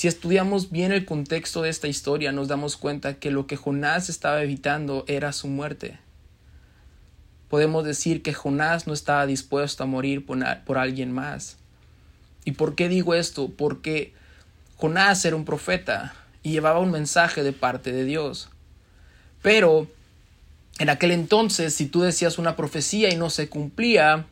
Si 0.00 0.08
estudiamos 0.08 0.70
bien 0.70 0.92
el 0.92 1.04
contexto 1.04 1.60
de 1.60 1.68
esta 1.68 1.86
historia, 1.86 2.32
nos 2.32 2.48
damos 2.48 2.78
cuenta 2.78 3.16
que 3.18 3.30
lo 3.30 3.46
que 3.46 3.58
Jonás 3.58 4.08
estaba 4.08 4.42
evitando 4.42 5.04
era 5.08 5.30
su 5.34 5.46
muerte. 5.46 5.98
Podemos 7.50 7.84
decir 7.84 8.22
que 8.22 8.32
Jonás 8.32 8.86
no 8.86 8.94
estaba 8.94 9.26
dispuesto 9.26 9.82
a 9.82 9.86
morir 9.86 10.24
por, 10.24 10.78
alguien 10.78 11.12
más. 11.12 11.58
¿Y 12.46 12.52
por 12.52 12.76
qué 12.76 12.88
digo 12.88 13.12
esto? 13.12 13.50
Porque 13.54 14.14
Jonás 14.78 15.22
era 15.26 15.36
un 15.36 15.44
profeta 15.44 16.14
y 16.42 16.52
llevaba 16.52 16.78
un 16.78 16.92
mensaje 16.92 17.42
de 17.42 17.52
parte 17.52 17.92
de 17.92 18.06
Dios. 18.06 18.48
Pero 19.42 19.86
en 20.78 20.88
aquel 20.88 21.10
entonces, 21.10 21.74
si 21.74 21.84
tú 21.84 22.00
decías 22.00 22.38
una 22.38 22.56
profecía 22.56 23.12
y 23.12 23.18
no 23.18 23.28
se 23.28 23.50
cumplía, 23.50 24.24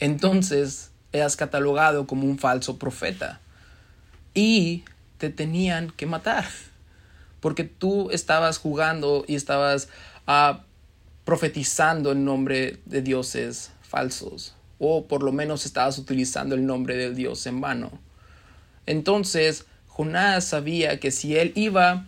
entonces 0.00 0.90
eras 1.12 1.34
catalogado 1.34 2.06
como 2.06 2.26
un 2.26 2.38
falso 2.38 2.76
profeta 2.76 3.40
y 4.36 4.84
te 5.18 5.30
tenían 5.30 5.90
que 5.90 6.06
matar 6.06 6.44
porque 7.40 7.64
tú 7.64 8.10
estabas 8.10 8.58
jugando 8.58 9.24
y 9.26 9.34
estabas 9.34 9.88
uh, 10.28 10.58
profetizando 11.24 12.12
en 12.12 12.24
nombre 12.24 12.78
de 12.84 13.02
dioses 13.02 13.72
falsos 13.82 14.54
o 14.78 15.06
por 15.06 15.22
lo 15.22 15.32
menos 15.32 15.64
estabas 15.64 15.98
utilizando 15.98 16.54
el 16.54 16.66
nombre 16.66 16.96
del 16.96 17.14
dios 17.14 17.46
en 17.46 17.60
vano. 17.60 17.90
Entonces 18.84 19.64
Jonás 19.88 20.44
sabía 20.44 21.00
que 21.00 21.10
si 21.10 21.36
él 21.36 21.52
iba 21.54 22.04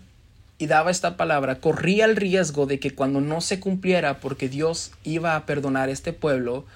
y 0.59 0.67
daba 0.67 0.91
esta 0.91 1.17
palabra, 1.17 1.61
corría 1.61 2.05
el 2.05 2.17
riesgo 2.17 2.67
de 2.67 2.79
que 2.79 2.95
cuando 2.95 3.21
no 3.21 3.41
se 3.41 3.61
cumpliera 3.61 4.21
porque 4.21 4.49
Dios 4.49 4.91
iba 5.05 5.35
a 5.35 5.47
perdonar 5.47 5.89
a 5.89 5.93
este 5.93 6.13
pueblo, 6.13 6.67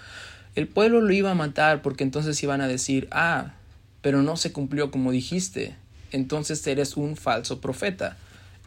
el 0.54 0.68
pueblo 0.68 1.00
lo 1.00 1.12
iba 1.12 1.32
a 1.32 1.35
matar 1.35 1.82
porque 1.82 2.04
entonces 2.04 2.42
iban 2.42 2.61
a 2.61 2.68
decir, 2.68 3.09
ah, 3.11 3.54
pero 4.02 4.23
no 4.23 4.37
se 4.37 4.52
cumplió 4.52 4.90
como 4.90 5.12
dijiste, 5.12 5.76
entonces 6.11 6.66
eres 6.66 6.97
un 6.97 7.16
falso 7.16 7.61
profeta. 7.61 8.18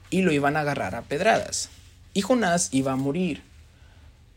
Y 0.09 0.21
lo 0.21 0.31
iban 0.31 0.55
a 0.55 0.61
agarrar 0.61 0.95
a 0.95 1.01
pedradas. 1.01 1.69
Y 2.13 2.21
Jonás 2.21 2.69
iba 2.71 2.93
a 2.93 2.95
morir. 2.95 3.43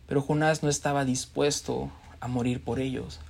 Pero 0.08 0.22
Jonás 0.22 0.62
no 0.62 0.68
estaba 0.68 1.04
dispuesto 1.04 1.92
a 2.20 2.26
morir 2.26 2.62
por 2.62 2.80
ellos. 2.80 3.20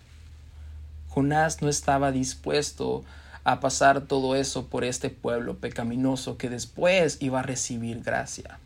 Jonás 1.09 1.61
no 1.63 1.69
estaba 1.69 2.11
dispuesto 2.11 3.05
a 3.45 3.61
pasar 3.61 4.03
todo 4.03 4.35
eso 4.37 4.67
por 4.67 4.85
este 4.85 5.11
pueblo 5.11 5.59
pecaminoso 5.59 6.39
que 6.39 6.49
después 6.49 7.19
iba 7.21 7.41
a 7.41 7.43
recibir 7.43 8.03
gracia. 8.03 8.59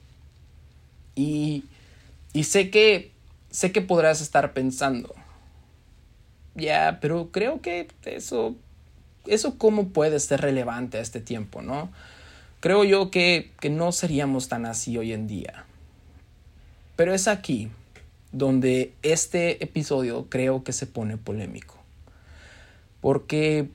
Y, 1.14 1.64
y 2.32 2.44
sé 2.44 2.70
que 2.70 3.12
sé 3.50 3.70
que 3.70 3.82
podrás 3.82 4.20
estar 4.20 4.54
pensando, 4.54 5.14
ya, 6.54 6.98
pero 7.00 7.30
creo 7.30 7.60
que 7.60 7.88
eso 8.04 8.56
eso 9.26 9.58
cómo 9.58 9.88
puede 9.88 10.18
ser 10.20 10.40
relevante 10.40 10.98
a 10.98 11.00
este 11.00 11.20
tiempo, 11.20 11.62
¿no? 11.62 11.90
Creo 12.60 12.84
yo 12.84 13.10
que, 13.10 13.52
que 13.60 13.70
no 13.70 13.92
seríamos 13.92 14.48
tan 14.48 14.66
así 14.66 14.96
hoy 14.96 15.12
en 15.12 15.26
día. 15.26 15.64
Pero 16.96 17.14
es 17.14 17.28
aquí 17.28 17.70
donde 18.30 18.94
este 19.02 19.62
episodio 19.62 20.26
creo 20.28 20.64
que 20.64 20.72
se 20.72 20.86
pone 20.86 21.16
polémico. 21.16 21.76
Porque 23.00 23.68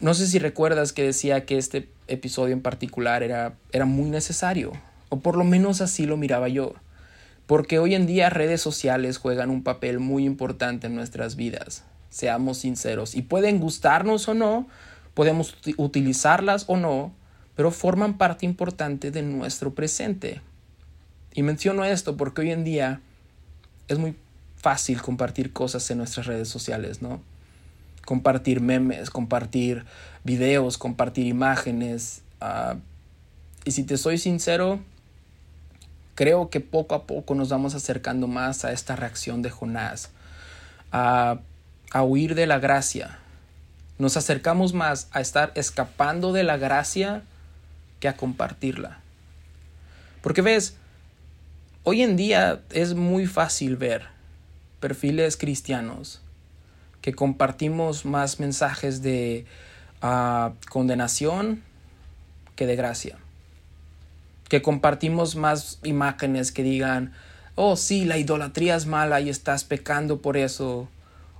no 0.00 0.14
sé 0.14 0.26
si 0.26 0.38
recuerdas 0.38 0.92
que 0.92 1.04
decía 1.04 1.44
que 1.44 1.58
este 1.58 1.88
episodio 2.08 2.54
en 2.54 2.62
particular 2.62 3.22
era, 3.22 3.54
era 3.72 3.84
muy 3.84 4.10
necesario, 4.10 4.72
o 5.10 5.20
por 5.20 5.36
lo 5.36 5.44
menos 5.44 5.80
así 5.80 6.06
lo 6.06 6.16
miraba 6.16 6.48
yo. 6.48 6.74
Porque 7.46 7.78
hoy 7.78 7.94
en 7.94 8.06
día 8.06 8.30
redes 8.30 8.60
sociales 8.60 9.18
juegan 9.18 9.50
un 9.50 9.62
papel 9.62 9.98
muy 9.98 10.24
importante 10.24 10.86
en 10.86 10.94
nuestras 10.94 11.36
vidas 11.36 11.84
seamos 12.12 12.58
sinceros. 12.58 13.16
Y 13.16 13.22
pueden 13.22 13.58
gustarnos 13.58 14.28
o 14.28 14.34
no, 14.34 14.68
podemos 15.14 15.56
utilizarlas 15.78 16.66
o 16.68 16.76
no, 16.76 17.12
pero 17.56 17.70
forman 17.70 18.18
parte 18.18 18.46
importante 18.46 19.10
de 19.10 19.22
nuestro 19.22 19.74
presente. 19.74 20.42
Y 21.34 21.42
menciono 21.42 21.84
esto 21.84 22.16
porque 22.16 22.42
hoy 22.42 22.50
en 22.50 22.64
día 22.64 23.00
es 23.88 23.98
muy 23.98 24.14
fácil 24.56 25.00
compartir 25.00 25.52
cosas 25.52 25.90
en 25.90 25.98
nuestras 25.98 26.26
redes 26.26 26.48
sociales, 26.48 27.00
¿no? 27.00 27.20
Compartir 28.04 28.60
memes, 28.60 29.08
compartir 29.08 29.86
videos, 30.22 30.76
compartir 30.76 31.26
imágenes. 31.26 32.22
Ah, 32.40 32.76
y 33.64 33.70
si 33.70 33.84
te 33.84 33.96
soy 33.96 34.18
sincero, 34.18 34.80
creo 36.14 36.50
que 36.50 36.60
poco 36.60 36.94
a 36.94 37.06
poco 37.06 37.34
nos 37.34 37.48
vamos 37.48 37.74
acercando 37.74 38.26
más 38.26 38.66
a 38.66 38.72
esta 38.72 38.96
reacción 38.96 39.40
de 39.40 39.50
Jonás. 39.50 40.10
a 40.94 41.38
a 41.92 42.02
huir 42.02 42.34
de 42.34 42.46
la 42.46 42.58
gracia. 42.58 43.18
Nos 43.98 44.16
acercamos 44.16 44.72
más 44.72 45.08
a 45.12 45.20
estar 45.20 45.52
escapando 45.54 46.32
de 46.32 46.42
la 46.42 46.56
gracia 46.56 47.22
que 48.00 48.08
a 48.08 48.16
compartirla. 48.16 48.98
Porque 50.22 50.42
ves, 50.42 50.76
hoy 51.84 52.02
en 52.02 52.16
día 52.16 52.62
es 52.70 52.94
muy 52.94 53.26
fácil 53.26 53.76
ver 53.76 54.06
perfiles 54.80 55.36
cristianos 55.36 56.20
que 57.02 57.12
compartimos 57.12 58.04
más 58.04 58.40
mensajes 58.40 59.02
de 59.02 59.44
ah, 60.00 60.52
condenación 60.70 61.62
que 62.56 62.66
de 62.66 62.76
gracia. 62.76 63.18
Que 64.48 64.62
compartimos 64.62 65.36
más 65.36 65.78
imágenes 65.82 66.52
que 66.52 66.62
digan, 66.62 67.12
oh 67.54 67.76
sí, 67.76 68.04
la 68.04 68.18
idolatría 68.18 68.76
es 68.76 68.86
mala 68.86 69.20
y 69.20 69.28
estás 69.28 69.64
pecando 69.64 70.22
por 70.22 70.36
eso 70.36 70.88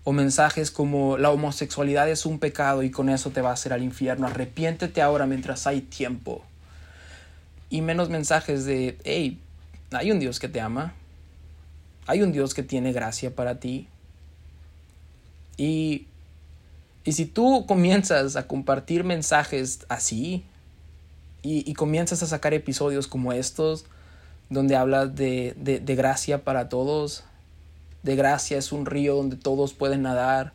o 0.05 0.13
mensajes 0.13 0.71
como 0.71 1.17
la 1.17 1.31
homosexualidad 1.31 2.09
es 2.09 2.27
un 2.27 2.39
pecado 2.39 2.83
y 2.83 2.91
con 2.91 3.09
eso 3.09 3.31
te 3.31 3.41
va 3.41 3.51
a 3.51 3.55
hacer 3.55 3.73
al 3.73 3.83
infierno, 3.83 4.27
arrepiéntete 4.27 5.01
ahora 5.01 5.27
mientras 5.27 5.67
hay 5.67 5.81
tiempo. 5.81 6.43
Y 7.71 7.83
menos 7.83 8.09
mensajes 8.09 8.65
de, 8.65 8.99
hey, 9.05 9.39
hay 9.93 10.11
un 10.11 10.19
Dios 10.19 10.41
que 10.41 10.49
te 10.49 10.61
ama, 10.61 10.95
hay 12.07 12.23
un 12.23 12.33
Dios 12.33 12.53
que 12.53 12.63
tiene 12.63 12.93
gracia 12.93 13.35
para 13.35 13.61
ti. 13.61 13.89
Y, 15.57 16.07
y 17.05 17.13
si 17.13 17.27
tú 17.27 17.65
comienzas 17.67 18.35
a 18.37 18.49
compartir 18.49 19.05
mensajes 19.05 19.87
así 19.89 20.45
y, 21.43 21.69
y 21.71 21.75
comienzas 21.75 22.23
a 22.23 22.27
sacar 22.27 22.55
episodios 22.55 23.07
como 23.07 23.33
estos, 23.33 23.85
donde 24.51 24.75
hablas 24.77 25.15
de, 25.15 25.55
de, 25.57 25.79
de 25.79 25.95
gracia 25.95 26.43
para 26.43 26.69
todos, 26.69 27.25
de 28.03 28.17
gracia 28.17 28.59
es 28.59 28.73
un 28.73 28.87
río 28.87 29.17
donde 29.17 29.37
todos 29.37 29.75
pueden 29.75 30.03
nadar. 30.03 30.53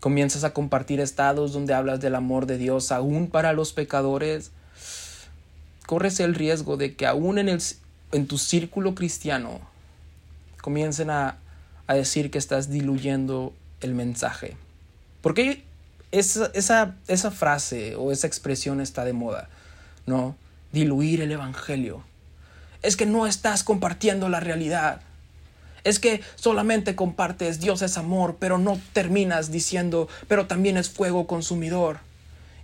Comienzas 0.00 0.44
a 0.44 0.52
compartir 0.52 1.00
estados 1.00 1.52
donde 1.52 1.74
hablas 1.74 2.00
del 2.00 2.14
amor 2.14 2.46
de 2.46 2.58
Dios 2.58 2.92
aún 2.92 3.28
para 3.28 3.52
los 3.52 3.72
pecadores. 3.72 4.50
Corres 5.86 6.20
el 6.20 6.34
riesgo 6.34 6.76
de 6.76 6.94
que 6.94 7.06
aún 7.06 7.38
en, 7.38 7.48
el, 7.48 7.62
en 8.12 8.26
tu 8.26 8.38
círculo 8.38 8.94
cristiano 8.94 9.60
comiencen 10.60 11.10
a, 11.10 11.38
a 11.86 11.94
decir 11.94 12.30
que 12.30 12.38
estás 12.38 12.70
diluyendo 12.70 13.54
el 13.80 13.94
mensaje. 13.94 14.56
Porque 15.22 15.64
esa, 16.12 16.50
esa, 16.54 16.94
esa 17.08 17.30
frase 17.30 17.96
o 17.96 18.12
esa 18.12 18.26
expresión 18.26 18.80
está 18.80 19.04
de 19.04 19.12
moda, 19.12 19.48
¿no? 20.06 20.36
Diluir 20.72 21.20
el 21.20 21.32
Evangelio. 21.32 22.04
Es 22.82 22.96
que 22.96 23.06
no 23.06 23.26
estás 23.26 23.64
compartiendo 23.64 24.28
la 24.28 24.40
realidad. 24.40 25.00
Es 25.86 26.00
que 26.00 26.20
solamente 26.34 26.96
compartes 26.96 27.60
Dios 27.60 27.80
es 27.80 27.96
amor, 27.96 28.38
pero 28.40 28.58
no 28.58 28.80
terminas 28.92 29.52
diciendo, 29.52 30.08
pero 30.26 30.48
también 30.48 30.76
es 30.76 30.90
fuego 30.90 31.28
consumidor. 31.28 32.00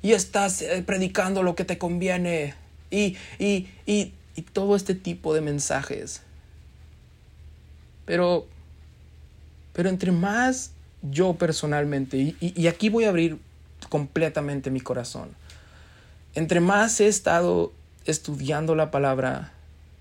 Y 0.03 0.11
estás 0.11 0.61
eh, 0.61 0.83
predicando 0.85 1.45
lo 1.45 1.55
que 1.55 1.65
te 1.65 1.79
conviene. 1.79 2.55
Y, 2.91 3.17
y, 3.39 3.69
y, 3.87 4.13
y 4.35 4.43
todo 4.43 4.75
este 4.75 4.97
tipo 4.97 5.35
de 5.35 5.41
mensajes. 5.41 6.23
Pero, 8.07 8.49
pero 9.73 9.89
entre 9.89 10.11
más 10.11 10.73
yo 11.03 11.35
personalmente, 11.35 12.17
y, 12.17 12.37
y 12.41 12.67
aquí 12.67 12.89
voy 12.89 13.05
a 13.05 13.11
abrir 13.11 13.39
completamente 13.89 14.73
mi 14.73 14.81
corazón, 14.81 15.29
entre 16.35 16.59
más 16.59 17.01
he 17.01 17.07
estado 17.07 17.73
estudiando 18.05 18.75
la 18.75 18.91
palabra, 18.91 19.53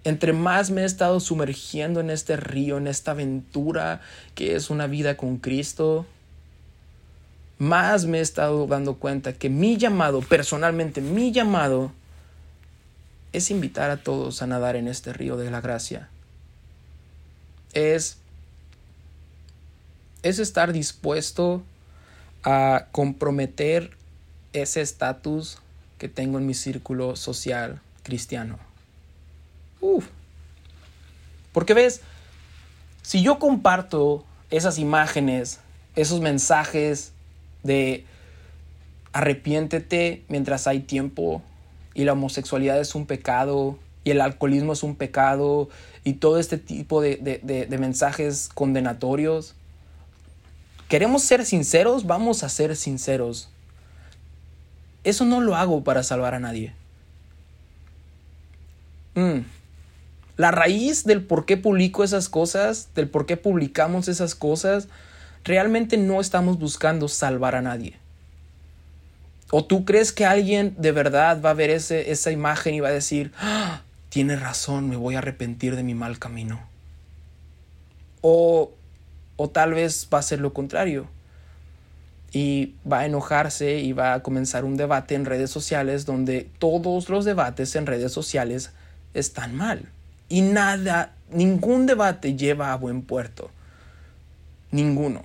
entre 0.03 0.33
más 0.33 0.71
me 0.71 0.81
he 0.81 0.85
estado 0.85 1.19
sumergiendo 1.19 1.99
en 1.99 2.09
este 2.09 2.37
río, 2.37 2.77
en 2.77 2.87
esta 2.87 3.11
aventura 3.11 4.01
que 4.35 4.55
es 4.55 4.69
una 4.69 4.87
vida 4.87 5.15
con 5.15 5.37
Cristo, 5.37 6.05
más 7.59 8.05
me 8.05 8.17
he 8.17 8.21
estado 8.21 8.65
dando 8.65 8.95
cuenta 8.95 9.33
que 9.33 9.49
mi 9.49 9.77
llamado, 9.77 10.21
personalmente 10.21 11.01
mi 11.01 11.31
llamado, 11.31 11.91
es 13.33 13.51
invitar 13.51 13.91
a 13.91 13.97
todos 13.97 14.41
a 14.41 14.47
nadar 14.47 14.75
en 14.75 14.87
este 14.87 15.13
río 15.13 15.37
de 15.37 15.51
la 15.51 15.61
gracia. 15.61 16.09
Es, 17.73 18.17
es 20.23 20.39
estar 20.39 20.73
dispuesto 20.73 21.61
a 22.43 22.87
comprometer 22.91 23.95
ese 24.53 24.81
estatus 24.81 25.59
que 25.99 26.09
tengo 26.09 26.39
en 26.39 26.47
mi 26.47 26.55
círculo 26.55 27.15
social 27.15 27.79
cristiano. 28.03 28.70
Uf. 29.81 30.07
Porque 31.51 31.73
ves, 31.73 32.01
si 33.01 33.21
yo 33.21 33.39
comparto 33.39 34.23
esas 34.49 34.77
imágenes, 34.77 35.59
esos 35.95 36.21
mensajes 36.21 37.11
de 37.63 38.05
arrepiéntete 39.13 40.23
mientras 40.29 40.67
hay 40.67 40.79
tiempo 40.79 41.41
y 41.93 42.05
la 42.05 42.13
homosexualidad 42.13 42.79
es 42.79 42.95
un 42.95 43.05
pecado 43.05 43.77
y 44.03 44.11
el 44.11 44.21
alcoholismo 44.21 44.73
es 44.73 44.83
un 44.83 44.95
pecado 44.95 45.69
y 46.03 46.13
todo 46.13 46.39
este 46.39 46.57
tipo 46.57 47.01
de, 47.01 47.67
mensajes 47.77 48.49
condenatorios. 48.53 49.55
¿Queremos 50.87 51.23
ser 51.23 51.45
sinceros? 51.45 52.05
Vamos 52.05 52.43
a 52.43 52.49
ser 52.49 52.75
sinceros. 52.75 53.49
Eso 55.03 55.25
no 55.25 55.41
lo 55.41 55.55
hago 55.55 55.83
para 55.83 56.03
salvar 56.03 56.33
a 56.33 56.39
nadie. 56.39 56.73
Mm. 59.15 59.39
La 60.41 60.49
raíz 60.49 61.03
del 61.03 61.23
por 61.23 61.45
qué 61.45 61.55
publico 61.55 62.03
esas 62.03 62.27
cosas, 62.27 62.89
del 62.95 63.07
por 63.07 63.27
qué 63.27 63.37
publicamos 63.37 64.07
esas 64.07 64.33
cosas, 64.33 64.87
realmente 65.43 65.97
no 65.97 66.19
estamos 66.19 66.57
buscando 66.57 67.07
salvar 67.09 67.53
a 67.53 67.61
nadie. 67.61 67.99
¿O 69.51 69.63
tú 69.63 69.85
crees 69.85 70.11
que 70.11 70.25
alguien 70.25 70.73
de 70.79 70.91
verdad 70.93 71.43
va 71.45 71.51
a 71.51 71.53
ver 71.53 71.69
ese, 71.69 72.09
esa 72.09 72.31
imagen 72.31 72.73
y 72.73 72.79
va 72.79 72.87
a 72.87 72.91
decir, 72.91 73.31
¡Ah! 73.37 73.83
tiene 74.09 74.35
razón, 74.35 74.89
me 74.89 74.95
voy 74.95 75.13
a 75.13 75.19
arrepentir 75.19 75.75
de 75.75 75.83
mi 75.83 75.93
mal 75.93 76.17
camino? 76.17 76.59
O, 78.21 78.71
o 79.35 79.49
tal 79.51 79.75
vez 79.75 80.07
va 80.11 80.17
a 80.17 80.23
ser 80.23 80.39
lo 80.39 80.53
contrario 80.53 81.05
y 82.31 82.73
va 82.91 83.01
a 83.01 83.05
enojarse 83.05 83.77
y 83.77 83.93
va 83.93 84.15
a 84.15 84.23
comenzar 84.23 84.65
un 84.65 84.75
debate 84.75 85.13
en 85.13 85.25
redes 85.25 85.51
sociales 85.51 86.07
donde 86.07 86.49
todos 86.57 87.09
los 87.09 87.25
debates 87.25 87.75
en 87.75 87.85
redes 87.85 88.11
sociales 88.11 88.71
están 89.13 89.53
mal. 89.53 89.91
Y 90.31 90.39
nada, 90.39 91.13
ningún 91.29 91.85
debate 91.85 92.37
lleva 92.37 92.71
a 92.71 92.77
buen 92.77 93.01
puerto. 93.01 93.51
Ninguno. 94.71 95.23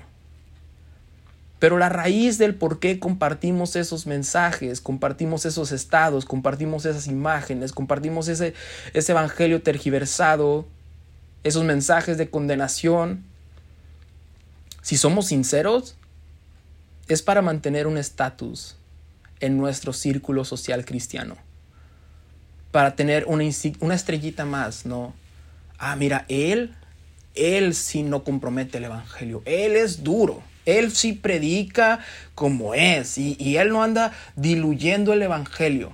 Pero 1.61 1.79
la 1.79 1.89
raíz 1.89 2.39
del 2.39 2.57
por 2.57 2.81
qué 2.81 2.99
compartimos 2.99 3.77
esos 3.77 4.09
mensajes, 4.09 4.81
compartimos 4.81 5.47
esos 5.47 5.71
estados, 5.71 6.25
compartimos 6.25 6.85
esas 6.87 7.07
imágenes, 7.07 7.73
compartimos 7.73 8.27
ese, 8.27 8.55
ese 8.95 9.13
evangelio 9.13 9.63
tergiversado, 9.63 10.67
esos 11.45 11.63
mensajes 11.63 12.19
de 12.19 12.29
condenación, 12.29 13.23
si 14.83 14.97
somos 14.97 15.27
sinceros, 15.27 15.95
es 17.07 17.23
para 17.23 17.43
mantener 17.43 17.87
un 17.87 17.97
estatus 17.97 18.77
en 19.39 19.57
nuestro 19.57 19.93
círculo 19.93 20.45
social 20.45 20.85
cristiano. 20.85 21.46
Para 22.77 22.95
tener 22.95 23.25
una, 23.25 23.43
estrellita 23.95 24.45
más, 24.45 24.85
¿no? 24.85 25.15
Ah, 25.79 25.97
mira, 25.97 26.27
él, 26.29 26.75
él 27.35 27.75
sí 27.75 28.03
no 28.03 28.23
compromete 28.23 28.77
el 28.77 28.85
evangelio. 28.85 29.41
Él 29.47 29.77
es 29.77 30.05
duro. 30.05 30.43
Él 30.67 30.93
sí 30.93 31.15
predica 31.15 32.01
como 32.35 32.75
es 32.75 33.17
y, 33.17 33.57
Él 33.57 33.71
no 33.71 33.83
anda 33.83 34.13
diluyendo 34.37 35.15
el 35.15 35.23
Evangelio. 35.23 35.91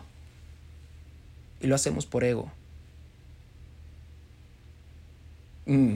Y 1.61 1.68
lo 1.68 1.77
hacemos 1.77 2.05
por 2.05 2.25
ego. 2.25 2.51
Mm. 5.66 5.95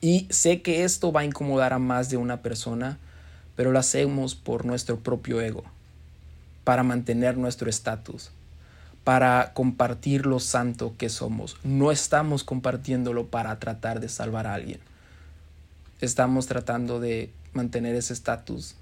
Y 0.00 0.28
sé 0.30 0.62
que 0.62 0.84
esto 0.84 1.10
va 1.10 1.22
a 1.22 1.24
incomodar 1.24 1.72
a 1.72 1.80
más 1.80 2.10
de 2.10 2.16
una 2.16 2.42
persona, 2.42 2.96
pero 3.56 3.72
lo 3.72 3.80
hacemos 3.80 4.36
por 4.36 4.66
nuestro 4.66 5.00
propio 5.00 5.40
ego, 5.40 5.64
para 6.62 6.84
mantener 6.84 7.36
nuestro 7.36 7.68
estatus, 7.68 8.30
para 9.06 9.52
compartir 9.52 10.26
lo 10.26 10.40
santo 10.40 10.96
que 10.98 11.10
somos. 11.10 11.56
No 11.62 11.92
estamos 11.92 12.42
compartiéndolo 12.42 13.28
para 13.28 13.56
tratar 13.60 14.00
de 14.00 14.08
salvar 14.08 14.48
a 14.48 14.54
alguien. 14.54 14.80
Estamos 16.00 16.48
tratando 16.48 16.98
de 16.98 17.30
mantener 17.52 17.94
ese 17.94 18.12
estatus. 18.12 18.74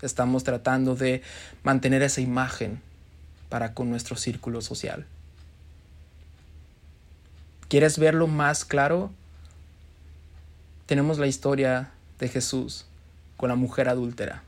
Estamos 0.00 0.44
tratando 0.44 0.94
de 0.94 1.22
mantener 1.64 2.02
esa 2.02 2.20
imagen 2.20 2.80
para 3.48 3.74
con 3.74 3.90
nuestro 3.90 4.14
círculo 4.14 4.60
social. 4.60 5.06
¿Quieres 7.66 7.98
verlo 7.98 8.28
más 8.28 8.64
claro? 8.64 9.10
Tenemos 10.86 11.18
la 11.18 11.26
historia 11.26 11.90
de 12.20 12.28
Jesús 12.28 12.86
con 13.36 13.48
la 13.48 13.56
mujer 13.56 13.88
adúltera. 13.88 14.44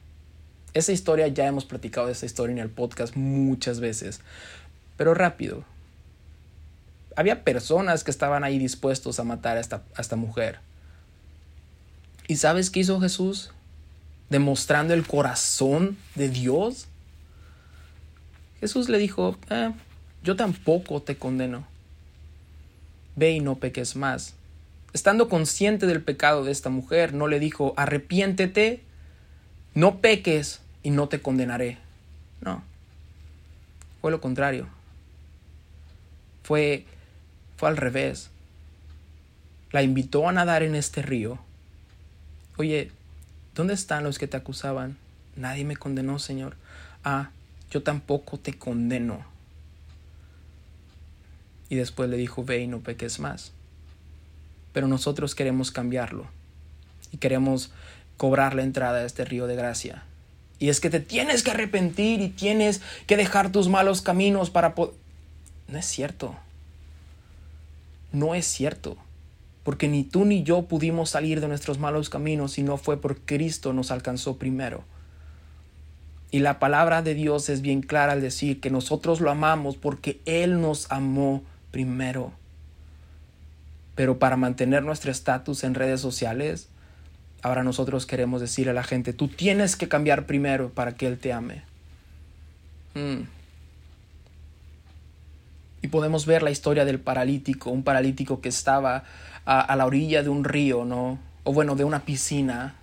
Esa 0.72 0.92
historia 0.92 1.26
ya 1.26 1.48
hemos 1.48 1.64
platicado 1.64 2.10
esa 2.10 2.26
historia 2.26 2.52
en 2.52 2.60
el 2.60 2.70
podcast 2.70 3.16
muchas 3.16 3.80
veces, 3.80 4.20
pero 5.00 5.14
rápido. 5.14 5.64
Había 7.16 7.42
personas 7.42 8.04
que 8.04 8.10
estaban 8.10 8.44
ahí 8.44 8.58
dispuestos 8.58 9.18
a 9.18 9.24
matar 9.24 9.56
a 9.56 9.60
esta, 9.60 9.82
a 9.96 10.02
esta 10.02 10.16
mujer. 10.16 10.58
¿Y 12.28 12.36
sabes 12.36 12.68
qué 12.68 12.80
hizo 12.80 13.00
Jesús? 13.00 13.50
Demostrando 14.28 14.92
el 14.92 15.06
corazón 15.06 15.96
de 16.16 16.28
Dios. 16.28 16.86
Jesús 18.60 18.90
le 18.90 18.98
dijo, 18.98 19.38
eh, 19.48 19.72
yo 20.22 20.36
tampoco 20.36 21.00
te 21.00 21.16
condeno. 21.16 21.66
Ve 23.16 23.30
y 23.30 23.40
no 23.40 23.54
peques 23.54 23.96
más. 23.96 24.34
Estando 24.92 25.30
consciente 25.30 25.86
del 25.86 26.02
pecado 26.02 26.44
de 26.44 26.52
esta 26.52 26.68
mujer, 26.68 27.14
no 27.14 27.26
le 27.26 27.40
dijo, 27.40 27.72
arrepiéntete, 27.78 28.82
no 29.72 30.02
peques 30.02 30.60
y 30.82 30.90
no 30.90 31.08
te 31.08 31.22
condenaré. 31.22 31.78
No. 32.42 32.62
Fue 34.02 34.10
lo 34.10 34.20
contrario. 34.20 34.68
Fue, 36.50 36.84
fue 37.56 37.68
al 37.68 37.76
revés. 37.76 38.30
La 39.70 39.84
invitó 39.84 40.28
a 40.28 40.32
nadar 40.32 40.64
en 40.64 40.74
este 40.74 41.00
río 41.00 41.38
Oye, 42.60 42.90
¿dónde 43.54 43.72
están 43.72 44.02
los 44.02 44.18
que 44.18 44.26
te 44.26 44.36
acusaban? 44.36 44.98
Nadie 45.34 45.64
me 45.64 45.76
condenó, 45.76 46.18
Señor. 46.18 46.56
Ah, 47.04 47.30
yo 47.70 47.84
tampoco 47.84 48.36
te 48.36 48.52
condeno. 48.52 49.24
Y 51.70 51.76
después 51.76 52.10
le 52.10 52.18
dijo, 52.18 52.44
ve 52.44 52.58
y 52.60 52.66
no 52.66 52.80
peques 52.80 53.20
más. 53.20 53.52
Pero 54.72 54.88
nosotros 54.88 55.34
queremos 55.34 55.70
cambiarlo. 55.70 56.26
Y 57.12 57.18
queremos 57.18 57.72
cobrar 58.16 58.54
la 58.54 58.62
entrada 58.62 58.98
a 58.98 59.04
este 59.06 59.24
río 59.24 59.46
de 59.46 59.56
gracia. 59.56 60.02
Y 60.58 60.68
es 60.68 60.80
que 60.80 60.90
te 60.90 61.00
tienes 61.00 61.42
que 61.42 61.52
arrepentir 61.52 62.20
y 62.20 62.28
tienes 62.28 62.82
que 63.06 63.16
dejar 63.16 63.52
tus 63.52 63.68
malos 63.68 64.02
caminos 64.02 64.50
para 64.50 64.74
poder... 64.74 64.99
No 65.70 65.78
es 65.78 65.86
cierto. 65.86 66.34
No 68.12 68.34
es 68.34 68.46
cierto 68.46 68.96
porque 69.62 69.88
ni 69.88 70.04
tú 70.04 70.24
ni 70.24 70.42
yo 70.42 70.62
pudimos 70.62 71.10
salir 71.10 71.40
de 71.40 71.48
nuestros 71.48 71.78
malos 71.78 72.08
caminos 72.08 72.52
si 72.52 72.62
no 72.62 72.76
fue 72.76 73.00
por 73.00 73.18
Cristo 73.20 73.72
nos 73.72 73.90
alcanzó 73.90 74.36
primero. 74.36 74.84
Y 76.30 76.40
la 76.40 76.58
palabra 76.58 77.02
de 77.02 77.14
Dios 77.14 77.48
es 77.48 77.60
bien 77.60 77.82
clara 77.82 78.12
al 78.12 78.20
decir 78.20 78.60
que 78.60 78.70
nosotros 78.70 79.20
lo 79.20 79.30
amamos 79.30 79.76
porque 79.76 80.20
Él 80.24 80.60
nos 80.60 80.90
amó 80.90 81.42
primero. 81.72 82.32
Pero 83.96 84.18
para 84.18 84.36
mantener 84.36 84.82
nuestro 84.82 85.10
estatus 85.10 85.64
en 85.64 85.74
redes 85.74 86.00
sociales, 86.00 86.68
ahora 87.42 87.64
nosotros 87.64 88.06
queremos 88.06 88.40
decir 88.40 88.70
a 88.70 88.72
la 88.72 88.84
gente, 88.84 89.12
tú 89.12 89.28
tienes 89.28 89.76
que 89.76 89.88
cambiar 89.88 90.26
primero 90.26 90.70
para 90.70 90.94
que 90.94 91.06
Él 91.06 91.18
te 91.18 91.32
ame. 91.32 91.62
Mm. 92.94 93.22
Y 95.82 95.88
podemos 95.88 96.26
ver 96.26 96.42
la 96.42 96.50
historia 96.50 96.84
del 96.84 97.00
paralítico, 97.00 97.70
un 97.70 97.82
paralítico 97.82 98.40
que 98.40 98.48
estaba 98.48 99.04
a, 99.46 99.74
la 99.76 99.86
orilla 99.86 100.22
de 100.22 100.28
un 100.28 100.44
río, 100.44 100.84
¿no? 100.84 101.18
O 101.44 101.52
bueno, 101.52 101.74
de 101.74 101.84
una 101.84 102.04
piscina. 102.04 102.74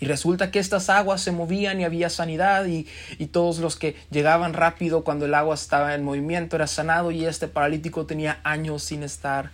Y 0.00 0.06
resulta 0.06 0.50
que 0.50 0.58
estas 0.58 0.90
aguas 0.90 1.20
se 1.20 1.30
movían 1.30 1.80
y 1.80 1.84
había 1.84 2.08
sanidad 2.08 2.66
y, 2.66 2.86
y, 3.18 3.26
todos 3.26 3.58
los 3.58 3.76
que 3.76 3.96
llegaban 4.10 4.54
rápido 4.54 5.04
cuando 5.04 5.26
el 5.26 5.34
agua 5.34 5.54
estaba 5.54 5.94
en 5.94 6.04
movimiento 6.04 6.56
era 6.56 6.66
sanado 6.66 7.10
y 7.10 7.26
este 7.26 7.48
paralítico 7.48 8.06
tenía 8.06 8.40
años 8.42 8.82
sin 8.82 9.02
estar, 9.02 9.50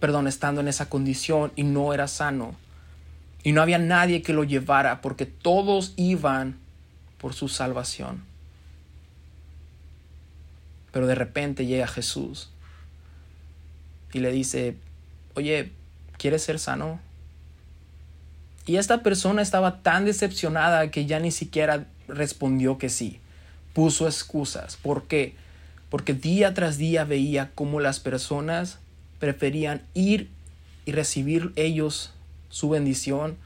perdón, 0.00 0.26
estando 0.26 0.60
en 0.60 0.68
esa 0.68 0.88
condición 0.88 1.52
y 1.54 1.62
no 1.62 1.94
era 1.94 2.08
sano. 2.08 2.56
Y 3.44 3.52
no 3.52 3.62
había 3.62 3.78
nadie 3.78 4.22
que 4.22 4.32
lo 4.32 4.42
llevara 4.42 5.00
porque 5.00 5.26
todos 5.26 5.92
iban 5.96 6.58
por 7.18 7.34
su 7.34 7.48
salvación. 7.48 8.33
Pero 10.94 11.08
de 11.08 11.16
repente 11.16 11.66
llega 11.66 11.88
Jesús 11.88 12.50
y 14.12 14.20
le 14.20 14.30
dice, 14.30 14.76
oye, 15.34 15.72
¿quieres 16.18 16.44
ser 16.44 16.60
sano? 16.60 17.00
Y 18.64 18.76
esta 18.76 19.02
persona 19.02 19.42
estaba 19.42 19.82
tan 19.82 20.04
decepcionada 20.04 20.92
que 20.92 21.04
ya 21.04 21.18
ni 21.18 21.32
siquiera 21.32 21.88
respondió 22.06 22.78
que 22.78 22.90
sí. 22.90 23.18
Puso 23.72 24.06
excusas. 24.06 24.76
¿Por 24.76 25.08
qué? 25.08 25.34
Porque 25.90 26.14
día 26.14 26.54
tras 26.54 26.78
día 26.78 27.02
veía 27.02 27.50
cómo 27.56 27.80
las 27.80 27.98
personas 27.98 28.78
preferían 29.18 29.82
ir 29.94 30.30
y 30.86 30.92
recibir 30.92 31.52
ellos 31.56 32.12
su 32.50 32.68
bendición 32.68 33.36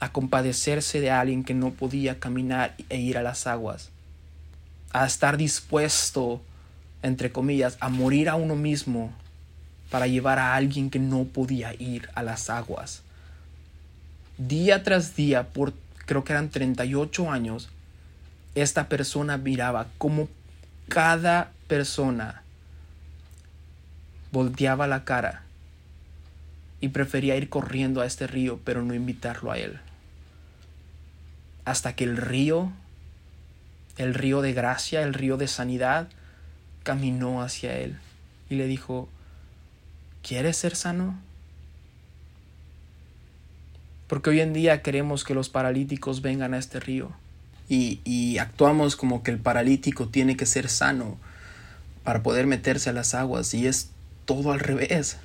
a 0.00 0.10
compadecerse 0.10 1.00
de 1.00 1.12
alguien 1.12 1.44
que 1.44 1.54
no 1.54 1.70
podía 1.70 2.18
caminar 2.18 2.74
e 2.88 2.98
ir 2.98 3.18
a 3.18 3.22
las 3.22 3.46
aguas. 3.46 3.92
A 4.92 5.06
estar 5.06 5.36
dispuesto, 5.36 6.42
entre 7.02 7.30
comillas, 7.30 7.76
a 7.80 7.88
morir 7.88 8.28
a 8.28 8.36
uno 8.36 8.56
mismo 8.56 9.12
para 9.90 10.06
llevar 10.06 10.38
a 10.38 10.54
alguien 10.54 10.90
que 10.90 10.98
no 10.98 11.24
podía 11.24 11.74
ir 11.74 12.08
a 12.14 12.22
las 12.22 12.50
aguas. 12.50 13.02
día 14.36 14.82
tras 14.82 15.16
día, 15.16 15.48
por 15.48 15.72
creo 16.06 16.24
que 16.24 16.32
eran 16.32 16.48
38 16.48 17.30
años, 17.30 17.68
esta 18.54 18.88
persona 18.88 19.36
miraba 19.36 19.88
como 19.98 20.28
cada 20.88 21.52
persona 21.66 22.42
volteaba 24.32 24.86
la 24.86 25.04
cara 25.04 25.42
y 26.80 26.88
prefería 26.88 27.36
ir 27.36 27.48
corriendo 27.48 28.00
a 28.00 28.06
este 28.06 28.26
río, 28.26 28.60
pero 28.64 28.82
no 28.82 28.94
invitarlo 28.94 29.50
a 29.50 29.58
él. 29.58 29.78
Hasta 31.64 31.94
que 31.94 32.04
el 32.04 32.16
río, 32.16 32.72
el 33.98 34.14
río 34.14 34.40
de 34.40 34.52
gracia, 34.54 35.02
el 35.02 35.12
río 35.12 35.36
de 35.36 35.48
sanidad, 35.48 36.08
caminó 36.82 37.42
hacia 37.42 37.76
él 37.76 37.98
y 38.48 38.54
le 38.54 38.66
dijo, 38.66 39.08
¿quieres 40.22 40.56
ser 40.56 40.74
sano? 40.74 41.18
Porque 44.06 44.30
hoy 44.30 44.40
en 44.40 44.54
día 44.54 44.80
queremos 44.82 45.24
que 45.24 45.34
los 45.34 45.50
paralíticos 45.50 46.22
vengan 46.22 46.54
a 46.54 46.58
este 46.58 46.80
río 46.80 47.12
y, 47.68 48.38
actuamos 48.38 48.96
como 48.96 49.22
que 49.22 49.30
el 49.30 49.38
paralítico 49.38 50.08
tiene 50.08 50.36
que 50.36 50.46
ser 50.46 50.70
sano 50.70 51.18
para 52.02 52.22
poder 52.22 52.46
meterse 52.46 52.88
a 52.90 52.94
las 52.94 53.14
aguas 53.14 53.52
y 53.52 53.66
es 53.66 53.90
todo 54.24 54.52
al 54.52 54.60
revés. 54.60 55.18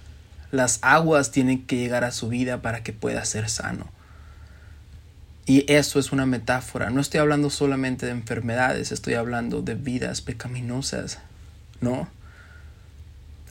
Las 0.52 0.80
aguas 0.82 1.32
tienen 1.32 1.66
que 1.66 1.78
llegar 1.78 2.04
a 2.04 2.12
su 2.12 2.28
vida 2.28 2.62
para 2.62 2.84
que 2.84 2.92
pueda 2.92 3.24
ser 3.24 3.50
sano. 3.50 3.88
Y 5.46 5.70
eso 5.72 6.00
es 6.00 6.12
una 6.12 6.26
metáfora. 6.26 6.90
No 6.90 7.02
estoy 7.02 7.20
hablando 7.20 7.50
solamente 7.50 8.06
de 8.06 8.14
enfermedades, 8.14 8.92
estoy 8.92 9.16
hablando 9.16 9.62
de 9.62 9.76
vidas 9.76 10.22
pecaminosas. 10.22 11.20
¿No? 11.82 12.08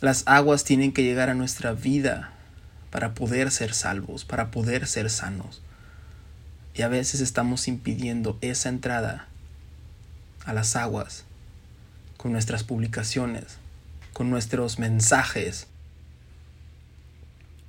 Las 0.01 0.23
aguas 0.27 0.65
tienen 0.65 0.93
que 0.93 1.05
llegar 1.05 1.29
a 1.29 1.35
nuestra 1.35 1.73
vida 1.73 2.33
para 2.91 3.15
poder 3.15 3.51
ser 3.51 3.75
salvos, 3.75 4.25
para 4.25 4.51
poder 4.51 4.87
ser 4.87 5.11
sanos. 5.11 5.63
Y 6.75 6.83
a 6.83 6.89
veces 6.89 7.21
estamos 7.21 7.69
impidiendo 7.69 8.39
esa 8.41 8.71
entrada 8.71 9.29
a 10.45 10.53
las 10.53 10.77
aguas 10.77 11.25
con 12.17 12.33
nuestras 12.33 12.65
publicaciones, 12.65 13.59
con 14.13 14.31
nuestros 14.31 14.79
mensajes, 14.79 15.67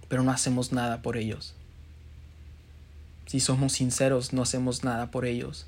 pero 0.07 0.23
no 0.23 0.31
hacemos 0.31 0.71
nada 0.71 1.01
por 1.01 1.17
ellos. 1.17 1.55
Si 3.33 3.39
somos 3.39 3.73
sinceros, 3.73 4.31
no 4.31 4.43
hacemos 4.43 4.83
nada 4.83 5.09
por 5.09 5.25
ellos. 5.25 5.65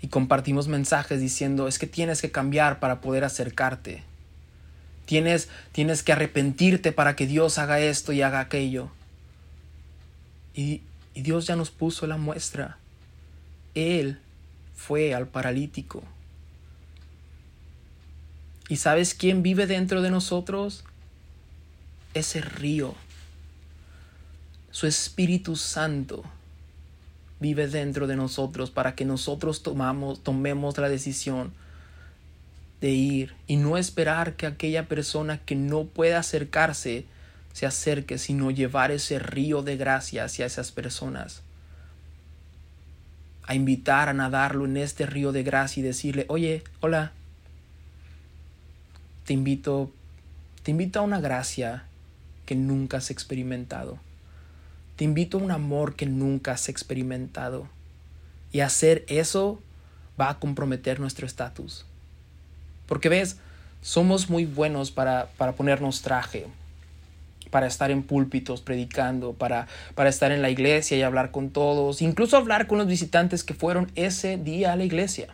Y 0.00 0.06
compartimos 0.06 0.68
mensajes 0.68 1.20
diciendo, 1.20 1.66
es 1.66 1.80
que 1.80 1.88
tienes 1.88 2.22
que 2.22 2.30
cambiar 2.30 2.78
para 2.78 3.00
poder 3.00 3.24
acercarte. 3.24 4.04
Tienes, 5.04 5.48
tienes 5.72 6.04
que 6.04 6.12
arrepentirte 6.12 6.92
para 6.92 7.16
que 7.16 7.26
Dios 7.26 7.58
haga 7.58 7.80
esto 7.80 8.12
y 8.12 8.22
haga 8.22 8.38
aquello. 8.38 8.92
Y, 10.54 10.82
y 11.14 11.22
Dios 11.22 11.48
ya 11.48 11.56
nos 11.56 11.72
puso 11.72 12.06
la 12.06 12.16
muestra. 12.16 12.78
Él 13.74 14.20
fue 14.76 15.16
al 15.16 15.26
paralítico. 15.26 16.04
¿Y 18.68 18.76
sabes 18.76 19.14
quién 19.14 19.42
vive 19.42 19.66
dentro 19.66 20.00
de 20.00 20.12
nosotros? 20.12 20.84
Ese 22.14 22.40
río 22.40 22.94
su 24.72 24.86
Espíritu 24.86 25.54
Santo 25.54 26.24
vive 27.42 27.66
dentro 27.66 28.06
de 28.06 28.16
nosotros 28.16 28.70
para 28.70 28.94
que 28.94 29.04
nosotros 29.04 29.62
tomamos, 29.62 30.22
tomemos 30.22 30.78
la 30.78 30.88
decisión 30.88 31.52
de 32.80 32.90
ir 32.90 33.34
y 33.46 33.56
no 33.56 33.76
esperar 33.76 34.34
que 34.34 34.46
aquella 34.46 34.88
persona 34.88 35.38
que 35.38 35.54
no 35.54 35.84
pueda 35.84 36.20
acercarse 36.20 37.04
se 37.52 37.66
acerque, 37.66 38.16
sino 38.16 38.50
llevar 38.50 38.90
ese 38.90 39.18
río 39.18 39.62
de 39.62 39.76
gracia 39.76 40.24
hacia 40.24 40.46
esas 40.46 40.72
personas. 40.72 41.42
A 43.44 43.54
invitar 43.54 44.08
a 44.08 44.14
nadarlo 44.14 44.64
en 44.64 44.78
este 44.78 45.04
río 45.04 45.32
de 45.32 45.42
gracia 45.42 45.80
y 45.80 45.84
decirle, 45.84 46.24
oye, 46.28 46.62
hola, 46.80 47.12
te 49.26 49.34
invito, 49.34 49.92
te 50.62 50.70
invito 50.70 51.00
a 51.00 51.02
una 51.02 51.20
gracia 51.20 51.84
que 52.46 52.54
nunca 52.54 52.96
has 52.96 53.10
experimentado. 53.10 53.98
Te 54.96 55.04
invito 55.04 55.38
a 55.38 55.40
un 55.40 55.50
amor 55.50 55.96
que 55.96 56.06
nunca 56.06 56.52
has 56.52 56.68
experimentado. 56.68 57.68
Y 58.52 58.60
hacer 58.60 59.04
eso 59.08 59.60
va 60.20 60.28
a 60.28 60.38
comprometer 60.38 61.00
nuestro 61.00 61.26
estatus. 61.26 61.86
Porque 62.86 63.08
ves, 63.08 63.38
somos 63.80 64.28
muy 64.28 64.44
buenos 64.44 64.90
para, 64.90 65.28
para, 65.38 65.52
ponernos 65.52 66.02
traje, 66.02 66.46
para 67.50 67.66
estar 67.66 67.90
en 67.90 68.02
púlpitos 68.02 68.60
predicando, 68.60 69.32
para, 69.32 69.66
para 69.94 70.10
estar 70.10 70.30
en 70.32 70.42
la 70.42 70.50
iglesia 70.50 70.96
y 70.96 71.02
hablar 71.02 71.30
con 71.30 71.50
todos, 71.50 72.02
incluso 72.02 72.36
hablar 72.36 72.66
con 72.66 72.78
los 72.78 72.86
visitantes 72.86 73.42
que 73.44 73.54
fueron 73.54 73.90
ese 73.94 74.36
día 74.36 74.72
a 74.72 74.76
la 74.76 74.84
iglesia. 74.84 75.28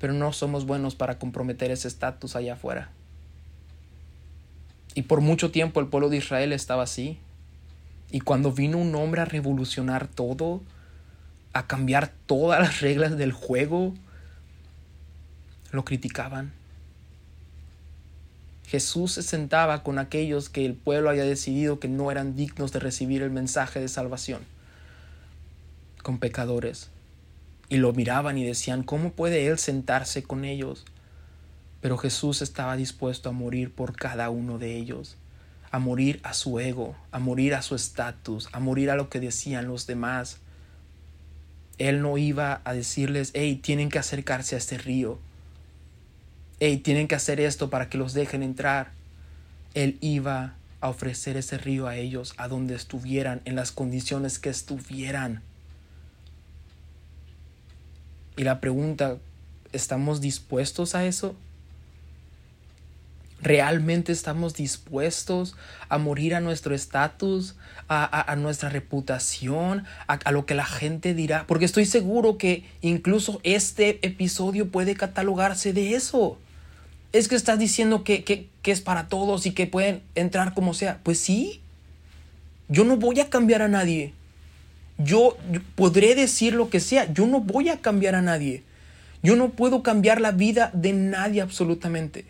Pero 0.00 0.14
no 0.14 0.32
somos 0.32 0.64
buenos 0.64 0.94
para 0.94 1.18
comprometer 1.18 1.70
ese 1.70 1.88
estatus 1.88 2.34
allá 2.34 2.54
afuera. 2.54 2.90
Y 4.94 5.02
por 5.02 5.20
mucho 5.20 5.50
tiempo 5.50 5.78
el 5.78 5.86
pueblo 5.86 6.08
de 6.08 6.16
Israel 6.16 6.52
estaba 6.52 6.82
así, 6.82 7.18
y 8.12 8.20
cuando 8.20 8.52
vino 8.52 8.78
un 8.78 8.94
hombre 8.94 9.20
a 9.20 9.24
revolucionar 9.24 10.08
todo, 10.08 10.62
a 11.52 11.66
cambiar 11.66 12.12
todas 12.26 12.60
las 12.60 12.80
reglas 12.80 13.16
del 13.16 13.32
juego, 13.32 13.94
lo 15.70 15.84
criticaban. 15.84 16.52
Jesús 18.66 19.12
se 19.12 19.22
sentaba 19.22 19.82
con 19.82 19.98
aquellos 19.98 20.48
que 20.48 20.64
el 20.64 20.74
pueblo 20.74 21.10
había 21.10 21.24
decidido 21.24 21.80
que 21.80 21.88
no 21.88 22.10
eran 22.10 22.36
dignos 22.36 22.72
de 22.72 22.78
recibir 22.80 23.22
el 23.22 23.30
mensaje 23.30 23.80
de 23.80 23.88
salvación, 23.88 24.42
con 26.02 26.18
pecadores. 26.18 26.90
Y 27.68 27.76
lo 27.76 27.92
miraban 27.92 28.38
y 28.38 28.44
decían, 28.44 28.82
¿cómo 28.82 29.12
puede 29.12 29.46
él 29.46 29.58
sentarse 29.58 30.24
con 30.24 30.44
ellos? 30.44 30.84
Pero 31.80 31.98
Jesús 31.98 32.42
estaba 32.42 32.76
dispuesto 32.76 33.28
a 33.28 33.32
morir 33.32 33.72
por 33.72 33.94
cada 33.94 34.30
uno 34.30 34.58
de 34.58 34.76
ellos 34.76 35.16
a 35.70 35.78
morir 35.78 36.20
a 36.22 36.34
su 36.34 36.58
ego, 36.58 36.96
a 37.12 37.18
morir 37.18 37.54
a 37.54 37.62
su 37.62 37.74
estatus, 37.74 38.48
a 38.52 38.60
morir 38.60 38.90
a 38.90 38.96
lo 38.96 39.08
que 39.08 39.20
decían 39.20 39.68
los 39.68 39.86
demás. 39.86 40.38
Él 41.78 42.02
no 42.02 42.18
iba 42.18 42.60
a 42.64 42.74
decirles, 42.74 43.30
hey, 43.34 43.56
tienen 43.62 43.88
que 43.88 43.98
acercarse 43.98 44.54
a 44.54 44.58
este 44.58 44.78
río. 44.78 45.18
Hey, 46.58 46.78
tienen 46.78 47.08
que 47.08 47.14
hacer 47.14 47.40
esto 47.40 47.70
para 47.70 47.88
que 47.88 47.98
los 47.98 48.12
dejen 48.12 48.42
entrar. 48.42 48.90
Él 49.74 49.96
iba 50.00 50.54
a 50.80 50.88
ofrecer 50.88 51.36
ese 51.36 51.56
río 51.56 51.86
a 51.86 51.96
ellos, 51.96 52.34
a 52.36 52.48
donde 52.48 52.74
estuvieran, 52.74 53.40
en 53.44 53.54
las 53.54 53.70
condiciones 53.70 54.38
que 54.38 54.50
estuvieran. 54.50 55.42
Y 58.36 58.44
la 58.44 58.60
pregunta, 58.60 59.18
¿estamos 59.72 60.20
dispuestos 60.20 60.94
a 60.94 61.06
eso? 61.06 61.36
¿Realmente 63.42 64.12
estamos 64.12 64.54
dispuestos 64.54 65.56
a 65.88 65.96
morir 65.96 66.34
a 66.34 66.40
nuestro 66.40 66.74
estatus, 66.74 67.56
a, 67.88 68.36
nuestra 68.36 68.68
reputación, 68.68 69.84
a, 70.06 70.30
lo 70.30 70.44
que 70.44 70.54
la 70.54 70.66
gente 70.66 71.14
dirá? 71.14 71.46
Porque 71.46 71.64
estoy 71.64 71.86
seguro 71.86 72.36
que 72.36 72.64
incluso 72.82 73.40
este 73.42 73.98
episodio 74.06 74.70
puede 74.70 74.94
catalogarse 74.94 75.72
de 75.72 75.94
eso. 75.94 76.38
Es 77.12 77.28
que 77.28 77.34
estás 77.34 77.58
diciendo 77.58 78.04
que, 78.04 78.24
que, 78.24 78.48
que 78.60 78.72
es 78.72 78.82
para 78.82 79.08
todos 79.08 79.46
y 79.46 79.52
que 79.52 79.66
pueden 79.66 80.02
entrar 80.14 80.52
como 80.52 80.74
sea. 80.74 81.00
Pues 81.02 81.18
sí, 81.18 81.62
yo 82.68 82.84
no 82.84 82.98
voy 82.98 83.20
a 83.20 83.30
cambiar 83.30 83.62
a 83.62 83.68
nadie. 83.68 84.12
Yo 84.98 85.38
podré 85.76 86.14
decir 86.14 86.52
lo 86.52 86.68
que 86.68 86.78
sea, 86.78 87.10
yo 87.10 87.26
no 87.26 87.40
voy 87.40 87.70
a 87.70 87.80
cambiar 87.80 88.14
a 88.14 88.22
nadie. 88.22 88.64
Yo 89.22 89.34
no 89.34 89.48
puedo 89.48 89.82
cambiar 89.82 90.20
la 90.20 90.30
vida 90.30 90.70
de 90.74 90.92
nadie 90.92 91.40
absolutamente. 91.40 92.26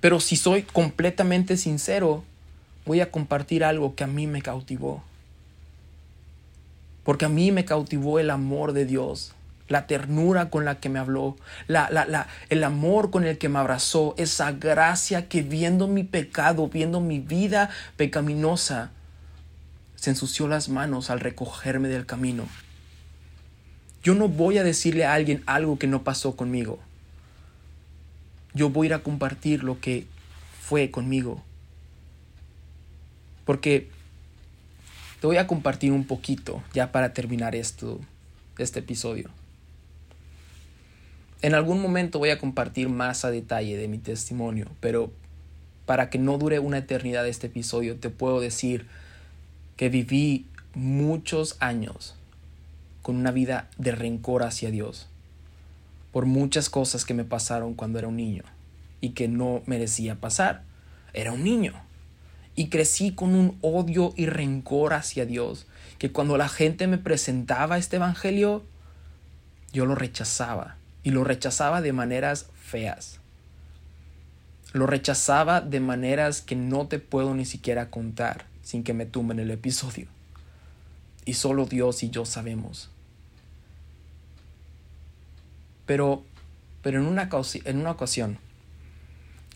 Pero 0.00 0.20
si 0.20 0.36
soy 0.36 0.62
completamente 0.62 1.56
sincero, 1.56 2.24
voy 2.86 3.00
a 3.00 3.10
compartir 3.10 3.64
algo 3.64 3.94
que 3.94 4.04
a 4.04 4.06
mí 4.06 4.26
me 4.26 4.42
cautivó. 4.42 5.02
Porque 7.02 7.24
a 7.24 7.28
mí 7.28 7.50
me 7.50 7.64
cautivó 7.64 8.18
el 8.18 8.30
amor 8.30 8.72
de 8.72 8.84
Dios, 8.84 9.32
la 9.66 9.86
ternura 9.86 10.50
con 10.50 10.64
la 10.64 10.78
que 10.78 10.88
me 10.88 10.98
habló, 10.98 11.36
la, 11.66 11.90
la, 11.90 12.28
el 12.48 12.64
amor 12.64 13.10
con 13.10 13.24
el 13.24 13.38
que 13.38 13.48
me 13.48 13.58
abrazó, 13.58 14.14
esa 14.18 14.52
gracia 14.52 15.28
que 15.28 15.42
viendo 15.42 15.88
mi 15.88 16.04
pecado, 16.04 16.68
viendo 16.68 17.00
mi 17.00 17.18
vida 17.18 17.70
pecaminosa, 17.96 18.92
se 19.96 20.10
ensució 20.10 20.46
las 20.46 20.68
manos 20.68 21.10
al 21.10 21.18
recogerme 21.18 21.88
del 21.88 22.06
camino. 22.06 22.46
Yo 24.04 24.14
no 24.14 24.28
voy 24.28 24.58
a 24.58 24.64
decirle 24.64 25.04
a 25.04 25.14
alguien 25.14 25.42
algo 25.46 25.76
que 25.76 25.88
no 25.88 26.04
pasó 26.04 26.36
conmigo 26.36 26.78
yo 28.54 28.70
voy 28.70 28.86
a 28.86 28.88
ir 28.88 28.94
a 28.94 29.02
compartir 29.02 29.62
lo 29.62 29.80
que 29.80 30.06
fue 30.60 30.90
conmigo. 30.90 31.42
Porque 33.44 33.88
te 35.20 35.26
voy 35.26 35.36
a 35.36 35.46
compartir 35.46 35.92
un 35.92 36.04
poquito 36.04 36.62
ya 36.72 36.92
para 36.92 37.12
terminar 37.12 37.54
esto, 37.54 38.00
este 38.58 38.80
episodio. 38.80 39.30
En 41.40 41.54
algún 41.54 41.80
momento 41.80 42.18
voy 42.18 42.30
a 42.30 42.38
compartir 42.38 42.88
más 42.88 43.24
a 43.24 43.30
detalle 43.30 43.76
de 43.76 43.88
mi 43.88 43.98
testimonio, 43.98 44.68
pero 44.80 45.12
para 45.86 46.10
que 46.10 46.18
no 46.18 46.36
dure 46.36 46.58
una 46.58 46.78
eternidad 46.78 47.26
este 47.26 47.46
episodio, 47.46 47.96
te 47.96 48.10
puedo 48.10 48.40
decir 48.40 48.86
que 49.76 49.88
viví 49.88 50.46
muchos 50.74 51.56
años 51.60 52.14
con 53.02 53.16
una 53.16 53.30
vida 53.30 53.70
de 53.78 53.92
rencor 53.92 54.42
hacia 54.42 54.70
Dios 54.70 55.08
por 56.18 56.26
muchas 56.26 56.68
cosas 56.68 57.04
que 57.04 57.14
me 57.14 57.22
pasaron 57.22 57.74
cuando 57.74 58.00
era 58.00 58.08
un 58.08 58.16
niño 58.16 58.42
y 59.00 59.10
que 59.10 59.28
no 59.28 59.62
merecía 59.66 60.16
pasar. 60.16 60.64
Era 61.14 61.30
un 61.30 61.44
niño. 61.44 61.74
Y 62.56 62.70
crecí 62.70 63.14
con 63.14 63.36
un 63.36 63.56
odio 63.60 64.12
y 64.16 64.26
rencor 64.26 64.94
hacia 64.94 65.26
Dios, 65.26 65.68
que 65.98 66.10
cuando 66.10 66.36
la 66.36 66.48
gente 66.48 66.88
me 66.88 66.98
presentaba 66.98 67.78
este 67.78 67.98
Evangelio, 67.98 68.64
yo 69.72 69.86
lo 69.86 69.94
rechazaba. 69.94 70.76
Y 71.04 71.12
lo 71.12 71.22
rechazaba 71.22 71.82
de 71.82 71.92
maneras 71.92 72.46
feas. 72.60 73.20
Lo 74.72 74.88
rechazaba 74.88 75.60
de 75.60 75.78
maneras 75.78 76.40
que 76.40 76.56
no 76.56 76.88
te 76.88 76.98
puedo 76.98 77.32
ni 77.32 77.44
siquiera 77.44 77.90
contar 77.90 78.46
sin 78.64 78.82
que 78.82 78.92
me 78.92 79.06
tumben 79.06 79.38
el 79.38 79.52
episodio. 79.52 80.08
Y 81.24 81.34
solo 81.34 81.66
Dios 81.66 82.02
y 82.02 82.10
yo 82.10 82.24
sabemos. 82.24 82.90
Pero, 85.88 86.22
pero 86.82 87.00
en, 87.00 87.06
una, 87.06 87.30
en 87.64 87.78
una 87.78 87.90
ocasión, 87.92 88.36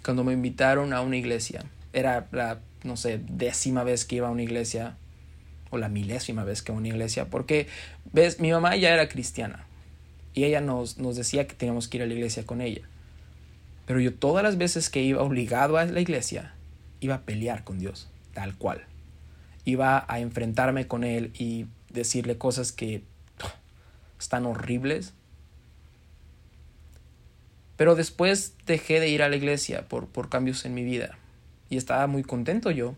cuando 0.03 0.25
me 0.25 0.33
invitaron 0.33 0.95
a 0.95 1.03
una 1.03 1.19
iglesia, 1.19 1.67
era 1.93 2.27
la, 2.33 2.59
no 2.85 2.97
sé, 2.97 3.21
décima 3.29 3.85
vez 3.85 4.07
que 4.07 4.17
iba 4.17 4.29
a 4.29 4.31
una 4.31 4.41
iglesia, 4.41 4.97
o 5.69 5.77
la 5.77 5.91
milésima 5.91 6.43
vez 6.43 6.63
que 6.63 6.73
iba 6.73 6.79
a 6.79 6.81
una 6.81 6.89
iglesia, 6.89 7.29
porque, 7.29 7.69
ves, 8.15 8.41
mi 8.41 8.51
mamá 8.51 8.77
ya 8.77 8.95
era 8.95 9.11
cristiana, 9.11 9.67
y 10.33 10.45
ella 10.45 10.63
nos, 10.63 10.97
nos 10.97 11.17
decía 11.17 11.47
que 11.47 11.55
teníamos 11.55 11.87
que 11.87 11.99
ir 11.99 12.03
a 12.03 12.07
la 12.07 12.15
iglesia 12.15 12.47
con 12.47 12.63
ella. 12.63 12.89
Pero 13.85 14.01
yo 14.01 14.15
todas 14.15 14.43
las 14.43 14.57
veces 14.57 14.89
que 14.89 15.03
iba 15.03 15.21
obligado 15.21 15.77
a 15.77 15.85
la 15.85 16.01
iglesia, 16.01 16.55
iba 17.01 17.17
a 17.17 17.21
pelear 17.27 17.63
con 17.63 17.79
Dios, 17.79 18.09
tal 18.33 18.57
cual. 18.57 18.87
Iba 19.67 20.07
a 20.09 20.19
enfrentarme 20.19 20.87
con 20.87 21.05
Él 21.05 21.31
y 21.39 21.67
decirle 21.91 22.39
cosas 22.39 22.73
que 22.73 23.05
están 24.19 24.47
horribles 24.47 25.13
pero 27.77 27.95
después 27.95 28.55
dejé 28.67 29.01
de 29.01 29.09
ir 29.09 29.23
a 29.23 29.29
la 29.29 29.37
iglesia 29.37 29.89
por, 29.89 30.07
por 30.07 30.29
cambios 30.29 30.65
en 30.65 30.75
mi 30.75 30.85
vida. 30.85 31.19
Y 31.71 31.77
estaba 31.77 32.07
muy 32.07 32.23
contento 32.23 32.71
yo. 32.71 32.95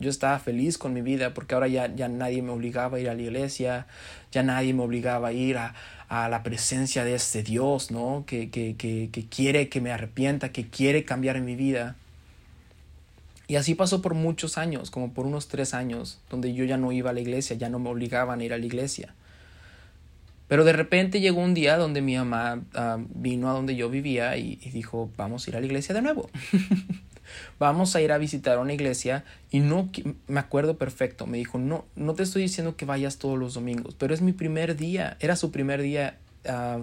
Yo 0.00 0.10
estaba 0.10 0.38
feliz 0.38 0.78
con 0.78 0.92
mi 0.92 1.02
vida 1.02 1.34
porque 1.34 1.54
ahora 1.54 1.66
ya, 1.66 1.92
ya 1.94 2.08
nadie 2.08 2.40
me 2.42 2.50
obligaba 2.50 2.98
a 2.98 3.00
ir 3.00 3.08
a 3.08 3.14
la 3.14 3.22
iglesia, 3.22 3.86
ya 4.30 4.44
nadie 4.44 4.72
me 4.72 4.82
obligaba 4.82 5.28
a 5.28 5.32
ir 5.32 5.56
a, 5.56 5.74
a 6.08 6.28
la 6.28 6.42
presencia 6.42 7.04
de 7.04 7.14
este 7.14 7.42
Dios, 7.42 7.90
¿no? 7.90 8.24
Que, 8.26 8.48
que, 8.50 8.76
que, 8.76 9.10
que 9.10 9.26
quiere 9.26 9.68
que 9.68 9.80
me 9.80 9.90
arrepienta, 9.90 10.52
que 10.52 10.68
quiere 10.68 11.04
cambiar 11.04 11.36
en 11.36 11.44
mi 11.44 11.56
vida. 11.56 11.96
Y 13.48 13.56
así 13.56 13.74
pasó 13.74 14.00
por 14.02 14.14
muchos 14.14 14.56
años, 14.58 14.90
como 14.90 15.12
por 15.12 15.26
unos 15.26 15.48
tres 15.48 15.74
años, 15.74 16.20
donde 16.30 16.54
yo 16.54 16.64
ya 16.64 16.76
no 16.76 16.92
iba 16.92 17.10
a 17.10 17.12
la 17.12 17.20
iglesia, 17.20 17.56
ya 17.56 17.68
no 17.68 17.78
me 17.78 17.88
obligaban 17.88 18.40
a 18.40 18.44
ir 18.44 18.52
a 18.52 18.58
la 18.58 18.66
iglesia. 18.66 19.14
Pero 20.48 20.64
de 20.64 20.72
repente 20.72 21.20
llegó 21.20 21.42
un 21.42 21.52
día 21.52 21.76
donde 21.76 22.00
mi 22.00 22.16
mamá 22.16 22.62
ah, 22.74 22.98
vino 23.10 23.50
a 23.50 23.52
donde 23.52 23.76
yo 23.76 23.90
vivía 23.90 24.36
y, 24.38 24.56
dijo, 24.56 25.10
vamos 25.16 25.46
a 25.46 25.50
ir 25.50 25.56
a 25.56 25.60
la 25.60 25.66
iglesia 25.66 25.94
de 25.94 26.00
nuevo. 26.00 26.30
vamos 27.58 27.94
a 27.94 28.00
ir 28.00 28.10
a 28.12 28.18
visitar 28.18 28.58
una 28.58 28.72
iglesia 28.72 29.24
y 29.50 29.60
no 29.60 29.90
me 30.26 30.40
acuerdo 30.40 30.78
perfecto, 30.78 31.26
me 31.26 31.36
dijo, 31.36 31.58
no, 31.58 31.84
no 31.94 32.14
te 32.14 32.22
estoy 32.22 32.42
diciendo 32.42 32.76
que 32.76 32.86
vayas 32.86 33.18
todos 33.18 33.38
los 33.38 33.52
domingos, 33.52 33.94
pero 33.98 34.14
es 34.14 34.22
mi 34.22 34.32
primer 34.32 34.76
día, 34.76 35.18
era 35.20 35.36
su 35.36 35.52
primer 35.52 35.82
día 35.82 36.16
ah, 36.48 36.80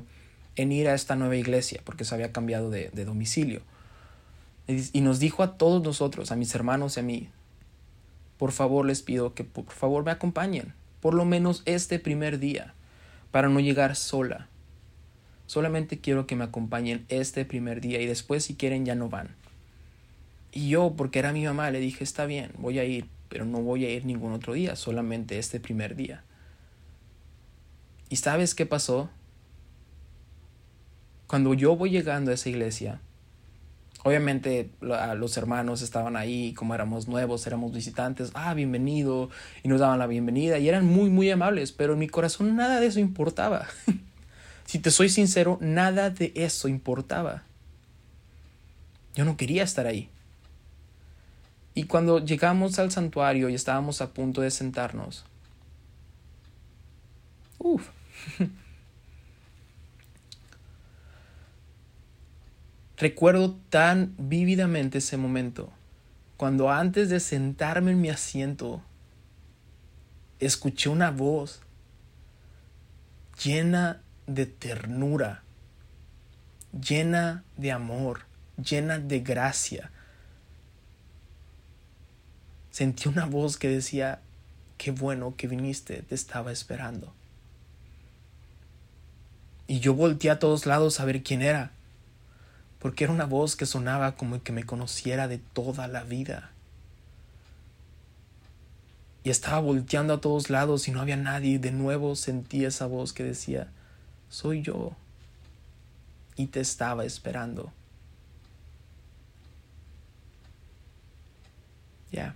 en 0.56 0.72
ir 0.72 0.88
a 0.88 0.94
esta 0.94 1.16
nueva 1.16 1.36
iglesia 1.36 1.82
porque 1.84 2.06
se 2.06 2.14
había 2.14 2.32
cambiado 2.32 2.70
de, 2.70 2.92
de 2.94 3.06
domicilio. 3.06 3.62
Y 4.68 5.02
nos 5.02 5.20
dijo 5.20 5.44
a 5.44 5.58
todos 5.58 5.84
nosotros, 5.84 6.32
a 6.32 6.36
mis 6.36 6.54
hermanos 6.56 6.98
y 6.98 7.00
a 7.00 7.04
mí, 7.04 7.30
por 8.38 8.52
favor 8.52 8.86
les 8.86 9.02
pido 9.02 9.34
que 9.34 9.44
por 9.44 9.66
favor 9.66 10.04
me 10.04 10.12
acompañen, 10.12 10.74
por 11.02 11.14
lo 11.14 11.26
menos 11.26 11.64
este 11.66 12.00
primer 12.00 12.40
día 12.40 12.74
para 13.36 13.50
no 13.50 13.60
llegar 13.60 13.98
sola. 13.98 14.48
Solamente 15.46 16.00
quiero 16.00 16.26
que 16.26 16.38
me 16.38 16.46
acompañen 16.46 17.06
este 17.10 17.44
primer 17.44 17.82
día 17.82 18.00
y 18.00 18.06
después 18.06 18.46
si 18.46 18.56
quieren 18.56 18.86
ya 18.86 18.96
no 18.96 19.10
van. 19.10 19.36
Y 20.54 20.70
yo, 20.70 20.94
porque 20.96 21.20
era 21.20 21.34
mi 21.34 21.44
mamá, 21.44 21.70
le 21.70 21.82
dije, 21.82 22.06
está 22.06 22.26
bien, 22.28 22.54
voy 22.58 22.80
a 22.80 22.86
ir, 22.86 23.10
pero 23.28 23.44
no 23.44 23.60
voy 23.60 23.84
a 23.84 23.90
ir 23.90 24.06
ningún 24.06 24.32
otro 24.32 24.54
día, 24.54 24.78
solamente 24.78 25.38
este 25.38 25.60
primer 25.60 25.98
día. 25.98 26.24
¿Y 28.08 28.16
sabes 28.16 28.56
qué 28.56 28.66
pasó? 28.66 29.10
Cuando 31.28 31.54
yo 31.56 31.76
voy 31.76 31.90
llegando 31.90 32.32
a 32.32 32.36
esa 32.36 32.48
iglesia, 32.48 33.02
Obviamente 34.06 34.70
los 34.82 35.36
hermanos 35.36 35.82
estaban 35.82 36.16
ahí, 36.16 36.54
como 36.54 36.76
éramos 36.76 37.08
nuevos, 37.08 37.48
éramos 37.48 37.74
visitantes, 37.74 38.30
ah, 38.36 38.54
bienvenido, 38.54 39.32
y 39.64 39.68
nos 39.68 39.80
daban 39.80 39.98
la 39.98 40.06
bienvenida, 40.06 40.60
y 40.60 40.70
eran 40.70 40.86
muy, 40.86 41.10
muy 41.10 41.32
amables, 41.32 41.72
pero 41.72 41.94
en 41.94 42.00
mi 42.00 42.08
corazón 42.08 42.56
nada 42.56 42.80
de 42.80 42.86
eso 42.86 43.00
importaba. 43.00 43.66
si 44.66 44.78
te 44.78 44.92
soy 44.92 45.10
sincero, 45.10 45.58
nada 45.60 46.12
de 46.12 46.32
eso 46.36 46.68
importaba. 46.68 47.46
Yo 49.16 49.26
no 49.26 49.38
quería 49.38 49.64
estar 49.64 49.88
ahí. 49.88 50.08
Y 51.74 51.86
cuando 51.86 52.24
llegamos 52.24 52.78
al 52.78 52.92
santuario 52.92 53.50
y 53.50 53.56
estábamos 53.56 54.02
a 54.02 54.14
punto 54.14 54.42
de 54.42 54.52
sentarnos, 54.52 55.26
uff, 57.58 57.90
Recuerdo 62.98 63.58
tan 63.70 64.16
vívidamente 64.18 65.00
ese 65.00 65.18
momento, 65.18 65.70
cuando 66.38 66.72
antes 66.72 67.10
de 67.10 67.20
sentarme 67.20 67.92
en 67.92 68.00
mi 68.00 68.10
asiento, 68.10 68.82
escuché 70.40 70.88
una 70.88 71.12
voz 71.12 71.60
llena 73.44 74.02
de 74.28 74.46
ternura, 74.46 75.44
llena 76.72 77.44
de 77.58 77.74
amor, 77.74 78.22
llena 78.56 78.98
de 78.98 79.20
gracia. 79.20 79.92
Sentí 82.72 83.10
una 83.10 83.26
voz 83.26 83.58
que 83.58 83.68
decía, 83.68 84.22
qué 84.78 84.92
bueno 84.92 85.36
que 85.36 85.50
viniste, 85.50 86.02
te 86.02 86.16
estaba 86.16 86.54
esperando. 86.54 87.14
Y 89.68 89.82
yo 89.82 89.94
volteé 89.94 90.32
a 90.32 90.40
todos 90.40 90.66
lados 90.66 91.02
a 91.02 91.06
ver 91.06 91.22
quién 91.22 91.42
era 91.42 91.75
porque 92.86 93.06
era 93.06 93.14
una 93.14 93.26
voz 93.26 93.56
que 93.56 93.66
sonaba 93.66 94.16
como 94.16 94.44
que 94.44 94.52
me 94.52 94.64
conociera 94.64 95.28
de 95.28 95.40
toda 95.40 95.88
la 95.88 96.04
vida. 96.04 96.52
Y 99.24 99.32
estaba 99.32 99.58
volteando 99.58 100.14
a 100.14 100.22
todos 100.22 100.52
lados 100.52 100.88
y 100.88 100.92
no 100.92 101.02
había 101.02 101.18
nadie 101.18 101.58
de 101.58 101.72
nuevo 101.72 102.16
sentí 102.16 102.64
esa 102.64 102.86
voz 102.86 103.12
que 103.12 103.24
decía, 103.24 103.72
soy 104.30 104.62
yo. 104.62 104.96
Y 106.36 106.46
te 106.46 106.60
estaba 106.60 107.06
esperando. 107.06 107.74
Ya. 112.12 112.36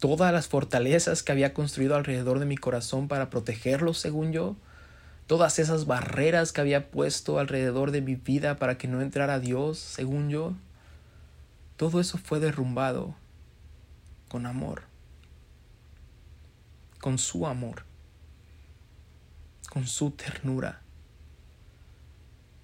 Todas 0.00 0.32
las 0.32 0.48
fortalezas 0.48 1.22
que 1.22 1.32
había 1.32 1.52
construido 1.52 1.94
alrededor 1.94 2.38
de 2.38 2.46
mi 2.46 2.56
corazón 2.56 3.06
para 3.06 3.28
protegerlo, 3.28 3.92
según 3.92 4.32
yo, 4.32 4.56
todas 5.26 5.58
esas 5.58 5.86
barreras 5.86 6.52
que 6.52 6.60
había 6.60 6.90
puesto 6.90 7.38
alrededor 7.38 7.90
de 7.90 8.02
mi 8.02 8.14
vida 8.14 8.56
para 8.56 8.76
que 8.76 8.88
no 8.88 9.00
entrara 9.00 9.40
Dios, 9.40 9.78
según 9.78 10.28
yo, 10.28 10.54
todo 11.76 12.00
eso 12.00 12.18
fue 12.18 12.40
derrumbado 12.40 13.14
con 14.28 14.46
amor, 14.46 14.82
con 17.00 17.18
su 17.18 17.46
amor, 17.46 17.84
con 19.70 19.86
su 19.86 20.10
ternura, 20.10 20.82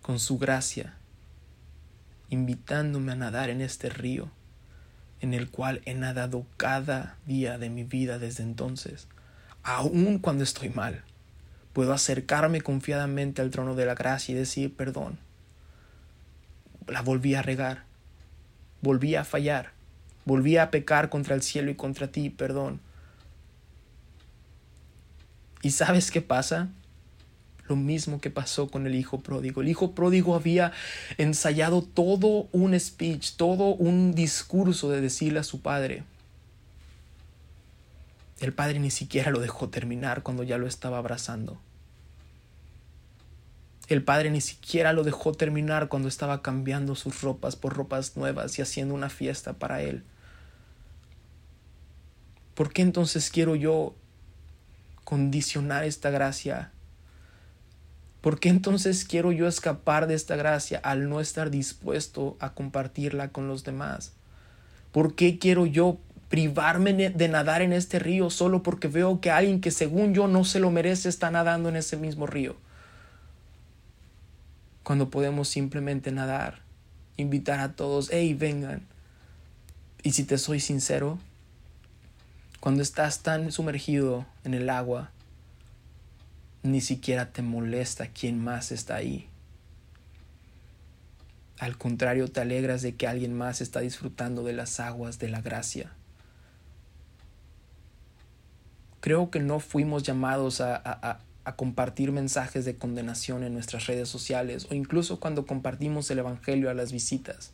con 0.02 0.18
su 0.18 0.38
gracia, 0.38 0.96
invitándome 2.28 3.12
a 3.12 3.16
nadar 3.16 3.50
en 3.50 3.60
este 3.60 3.88
río 3.88 4.30
en 5.20 5.34
el 5.34 5.50
cual 5.50 5.82
he 5.84 5.94
nadado 5.94 6.46
cada 6.56 7.18
día 7.26 7.58
de 7.58 7.68
mi 7.68 7.84
vida 7.84 8.18
desde 8.18 8.42
entonces, 8.42 9.06
aun 9.62 10.18
cuando 10.18 10.44
estoy 10.44 10.70
mal 10.70 11.04
puedo 11.72 11.92
acercarme 11.92 12.60
confiadamente 12.60 13.42
al 13.42 13.50
trono 13.50 13.74
de 13.74 13.86
la 13.86 13.94
gracia 13.94 14.34
y 14.34 14.38
decir 14.38 14.74
perdón. 14.74 15.18
La 16.86 17.02
volví 17.02 17.34
a 17.34 17.42
regar, 17.42 17.84
volví 18.82 19.14
a 19.14 19.24
fallar, 19.24 19.72
volví 20.24 20.56
a 20.56 20.70
pecar 20.70 21.08
contra 21.08 21.34
el 21.34 21.42
cielo 21.42 21.70
y 21.70 21.74
contra 21.74 22.08
ti, 22.08 22.30
perdón. 22.30 22.80
¿Y 25.62 25.70
sabes 25.70 26.10
qué 26.10 26.22
pasa? 26.22 26.68
Lo 27.68 27.76
mismo 27.76 28.20
que 28.20 28.30
pasó 28.30 28.68
con 28.68 28.86
el 28.86 28.94
hijo 28.94 29.20
pródigo. 29.20 29.60
El 29.60 29.68
hijo 29.68 29.94
pródigo 29.94 30.34
había 30.34 30.72
ensayado 31.18 31.82
todo 31.82 32.48
un 32.52 32.78
speech, 32.78 33.36
todo 33.36 33.74
un 33.74 34.14
discurso 34.14 34.90
de 34.90 35.00
decirle 35.00 35.38
a 35.38 35.44
su 35.44 35.60
padre. 35.60 36.02
El 38.40 38.54
padre 38.54 38.78
ni 38.78 38.90
siquiera 38.90 39.30
lo 39.30 39.38
dejó 39.38 39.68
terminar 39.68 40.22
cuando 40.22 40.42
ya 40.42 40.56
lo 40.56 40.66
estaba 40.66 40.96
abrazando. 40.96 41.60
El 43.86 44.02
padre 44.02 44.30
ni 44.30 44.40
siquiera 44.40 44.94
lo 44.94 45.04
dejó 45.04 45.34
terminar 45.34 45.88
cuando 45.88 46.08
estaba 46.08 46.40
cambiando 46.40 46.94
sus 46.94 47.20
ropas 47.20 47.56
por 47.56 47.76
ropas 47.76 48.16
nuevas 48.16 48.58
y 48.58 48.62
haciendo 48.62 48.94
una 48.94 49.10
fiesta 49.10 49.52
para 49.52 49.82
él. 49.82 50.04
¿Por 52.54 52.72
qué 52.72 52.80
entonces 52.80 53.30
quiero 53.30 53.56
yo 53.56 53.94
condicionar 55.04 55.84
esta 55.84 56.08
gracia? 56.10 56.72
¿Por 58.22 58.40
qué 58.40 58.48
entonces 58.48 59.04
quiero 59.04 59.32
yo 59.32 59.48
escapar 59.48 60.06
de 60.06 60.14
esta 60.14 60.36
gracia 60.36 60.78
al 60.78 61.10
no 61.10 61.20
estar 61.20 61.50
dispuesto 61.50 62.36
a 62.40 62.54
compartirla 62.54 63.32
con 63.32 63.48
los 63.48 63.64
demás? 63.64 64.12
¿Por 64.92 65.14
qué 65.14 65.38
quiero 65.38 65.66
yo 65.66 65.98
privarme 66.30 66.94
de 66.94 67.28
nadar 67.28 67.60
en 67.60 67.72
este 67.72 67.98
río 67.98 68.30
solo 68.30 68.62
porque 68.62 68.88
veo 68.88 69.20
que 69.20 69.32
alguien 69.32 69.60
que 69.60 69.72
según 69.72 70.14
yo 70.14 70.28
no 70.28 70.44
se 70.44 70.60
lo 70.60 70.70
merece 70.70 71.08
está 71.08 71.30
nadando 71.30 71.68
en 71.68 71.76
ese 71.76 71.96
mismo 71.96 72.26
río? 72.26 72.56
Cuando 74.84 75.10
podemos 75.10 75.48
simplemente 75.48 76.12
nadar, 76.12 76.60
invitar 77.16 77.58
a 77.58 77.72
todos, 77.72 78.10
hey, 78.12 78.32
vengan. 78.32 78.82
Y 80.02 80.12
si 80.12 80.24
te 80.24 80.38
soy 80.38 80.60
sincero, 80.60 81.18
cuando 82.60 82.82
estás 82.82 83.22
tan 83.22 83.50
sumergido 83.50 84.24
en 84.44 84.54
el 84.54 84.70
agua, 84.70 85.10
ni 86.62 86.80
siquiera 86.80 87.32
te 87.32 87.42
molesta 87.42 88.06
quién 88.06 88.42
más 88.42 88.70
está 88.70 88.94
ahí. 88.94 89.28
Al 91.58 91.76
contrario, 91.76 92.28
te 92.28 92.40
alegras 92.40 92.82
de 92.82 92.94
que 92.94 93.08
alguien 93.08 93.34
más 93.36 93.60
está 93.60 93.80
disfrutando 93.80 94.44
de 94.44 94.52
las 94.52 94.78
aguas 94.78 95.18
de 95.18 95.28
la 95.28 95.40
gracia. 95.40 95.92
Creo 99.00 99.30
que 99.30 99.40
no 99.40 99.60
fuimos 99.60 100.02
llamados 100.02 100.60
a, 100.60 100.76
a, 100.76 101.20
a, 101.44 101.56
compartir 101.56 102.12
mensajes 102.12 102.64
de 102.64 102.76
condenación 102.76 103.42
en 103.42 103.54
nuestras 103.54 103.86
redes 103.86 104.08
sociales 104.08 104.66
o 104.70 104.74
incluso 104.74 105.18
cuando 105.18 105.46
compartimos 105.46 106.10
el 106.10 106.18
Evangelio 106.18 106.70
a 106.70 106.74
las 106.74 106.92
visitas. 106.92 107.52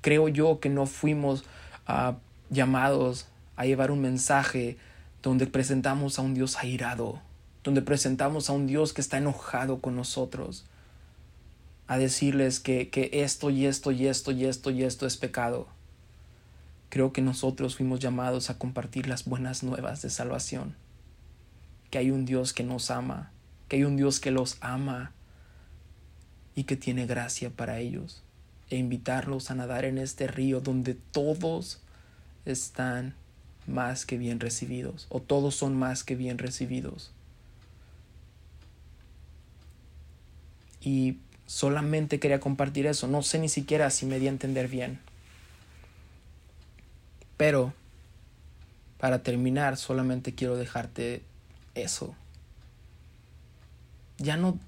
Creo 0.00 0.28
yo 0.28 0.58
que 0.58 0.68
no 0.68 0.86
fuimos 0.86 1.44
uh, 1.88 2.14
llamados 2.50 3.26
a 3.56 3.66
llevar 3.66 3.92
un 3.92 4.00
mensaje 4.00 4.76
donde 5.22 5.46
presentamos 5.46 6.18
a 6.18 6.22
un 6.22 6.34
Dios 6.34 6.56
airado, 6.56 7.20
donde 7.62 7.82
presentamos 7.82 8.50
a 8.50 8.52
un 8.52 8.66
Dios 8.66 8.92
que 8.92 9.00
está 9.00 9.18
enojado 9.18 9.80
con 9.80 9.94
nosotros, 9.94 10.64
a 11.86 11.98
decirles 11.98 12.58
que, 12.58 12.90
que 12.90 13.10
esto 13.12 13.50
y 13.50 13.66
esto 13.66 13.92
y 13.92 14.06
esto 14.06 14.32
y 14.32 14.44
esto 14.44 14.70
y 14.70 14.82
esto 14.82 15.06
es 15.06 15.16
pecado. 15.16 15.68
Creo 16.92 17.14
que 17.14 17.22
nosotros 17.22 17.76
fuimos 17.76 18.00
llamados 18.00 18.50
a 18.50 18.58
compartir 18.58 19.06
las 19.06 19.24
buenas 19.24 19.62
nuevas 19.62 20.02
de 20.02 20.10
salvación, 20.10 20.74
que 21.88 21.96
hay 21.96 22.10
un 22.10 22.26
Dios 22.26 22.52
que 22.52 22.64
nos 22.64 22.90
ama, 22.90 23.32
que 23.68 23.76
hay 23.76 23.84
un 23.84 23.96
Dios 23.96 24.20
que 24.20 24.30
los 24.30 24.58
ama 24.60 25.12
y 26.54 26.64
que 26.64 26.76
tiene 26.76 27.06
gracia 27.06 27.48
para 27.48 27.78
ellos, 27.78 28.22
e 28.68 28.76
invitarlos 28.76 29.50
a 29.50 29.54
nadar 29.54 29.86
en 29.86 29.96
este 29.96 30.26
río 30.26 30.60
donde 30.60 30.92
todos 30.92 31.80
están 32.44 33.14
más 33.66 34.04
que 34.04 34.18
bien 34.18 34.38
recibidos, 34.38 35.06
o 35.08 35.22
todos 35.22 35.54
son 35.54 35.74
más 35.74 36.04
que 36.04 36.14
bien 36.14 36.36
recibidos. 36.36 37.10
Y 40.82 41.16
solamente 41.46 42.20
quería 42.20 42.40
compartir 42.40 42.84
eso, 42.84 43.08
no 43.08 43.22
sé 43.22 43.38
ni 43.38 43.48
siquiera 43.48 43.88
si 43.88 44.04
me 44.04 44.18
di 44.18 44.26
a 44.26 44.30
entender 44.30 44.68
bien. 44.68 45.00
Pero, 47.42 47.74
para 48.98 49.24
terminar, 49.24 49.76
solamente 49.76 50.32
quiero 50.32 50.56
dejarte 50.56 51.24
eso. 51.74 52.14
Ya 54.18 54.36
no, 54.36 54.60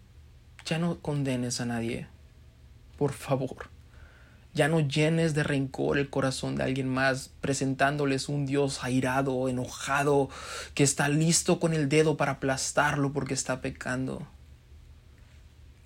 ya 0.66 0.80
no 0.80 0.98
condenes 0.98 1.60
a 1.60 1.66
nadie, 1.66 2.08
por 2.98 3.12
favor. 3.12 3.68
Ya 4.54 4.66
no 4.66 4.80
llenes 4.80 5.34
de 5.34 5.44
rencor 5.44 5.98
el 5.98 6.10
corazón 6.10 6.56
de 6.56 6.64
alguien 6.64 6.88
más, 6.88 7.30
presentándoles 7.40 8.28
un 8.28 8.44
Dios 8.44 8.82
airado, 8.82 9.48
enojado, 9.48 10.28
que 10.74 10.82
está 10.82 11.08
listo 11.08 11.60
con 11.60 11.74
el 11.74 11.88
dedo 11.88 12.16
para 12.16 12.32
aplastarlo 12.32 13.12
porque 13.12 13.34
está 13.34 13.60
pecando. 13.60 14.26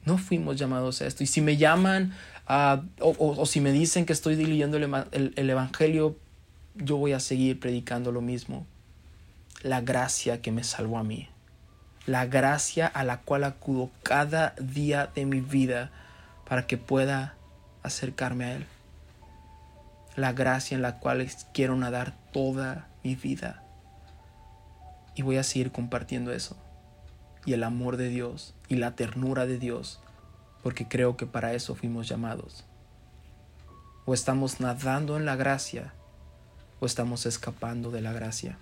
No 0.07 0.17
fuimos 0.17 0.57
llamados 0.57 1.03
a 1.03 1.07
esto. 1.07 1.23
Y 1.23 1.27
si 1.27 1.43
me 1.43 1.59
llaman 1.59 2.15
uh, 2.49 2.81
o, 3.01 3.15
o, 3.19 3.45
si 3.45 3.61
me 3.61 3.73
dicen 3.73 4.07
que 4.07 4.15
estoy 4.15 4.43
el, 4.43 4.83
el, 5.13 5.35
el 5.37 5.51
Evangelio, 5.51 6.17
yo 6.79 6.97
voy 6.97 7.13
a 7.13 7.21
seguir 7.21 7.59
predicando 7.59 8.13
lo 8.13 8.21
mismo. 8.21 8.67
La 9.63 9.81
gracia 9.81 10.41
que 10.41 10.53
me 10.53 10.63
salvó 10.63 10.99
a 10.99 11.05
mí. 11.05 11.29
La 12.07 12.27
gracia 12.27 12.87
a 12.87 13.05
la 13.05 13.21
cual 13.21 13.45
acudo 13.45 13.91
cada 14.03 14.55
día 14.61 15.11
de 15.15 15.27
mi 15.27 15.41
vida 15.41 15.91
para 16.49 16.67
que 16.67 16.79
pueda 16.79 17.35
acercarme 17.83 18.45
a 18.45 18.53
Él. 18.57 18.67
La 20.17 20.33
gracia 20.33 20.75
en 20.75 20.83
la 20.83 20.99
cual 21.01 21.29
quiero 21.53 21.77
nadar 21.77 22.15
toda 22.33 22.89
mi 23.03 23.15
vida. 23.17 23.63
Y 25.15 25.23
voy 25.23 25.37
a 25.37 25.43
seguir 25.43 25.73
compartiendo 25.73 26.33
eso. 26.33 26.57
Y 27.45 27.53
el 27.55 27.65
amor 27.65 27.97
de 27.97 28.09
Dios 28.09 28.55
y 28.69 28.77
la 28.77 28.95
ternura 28.95 29.47
de 29.47 29.59
Dios. 29.59 30.01
Porque 30.63 30.87
creo 30.87 31.17
que 31.17 31.27
para 31.27 31.55
eso 31.55 31.75
fuimos 31.75 32.09
llamados. 32.09 32.65
O 34.07 34.15
estamos 34.15 34.61
nadando 34.61 35.17
en 35.17 35.25
la 35.25 35.37
gracia 35.37 35.93
o 36.81 36.87
estamos 36.87 37.27
escapando 37.27 37.91
de 37.91 38.01
la 38.01 38.13
gracia. 38.13 38.59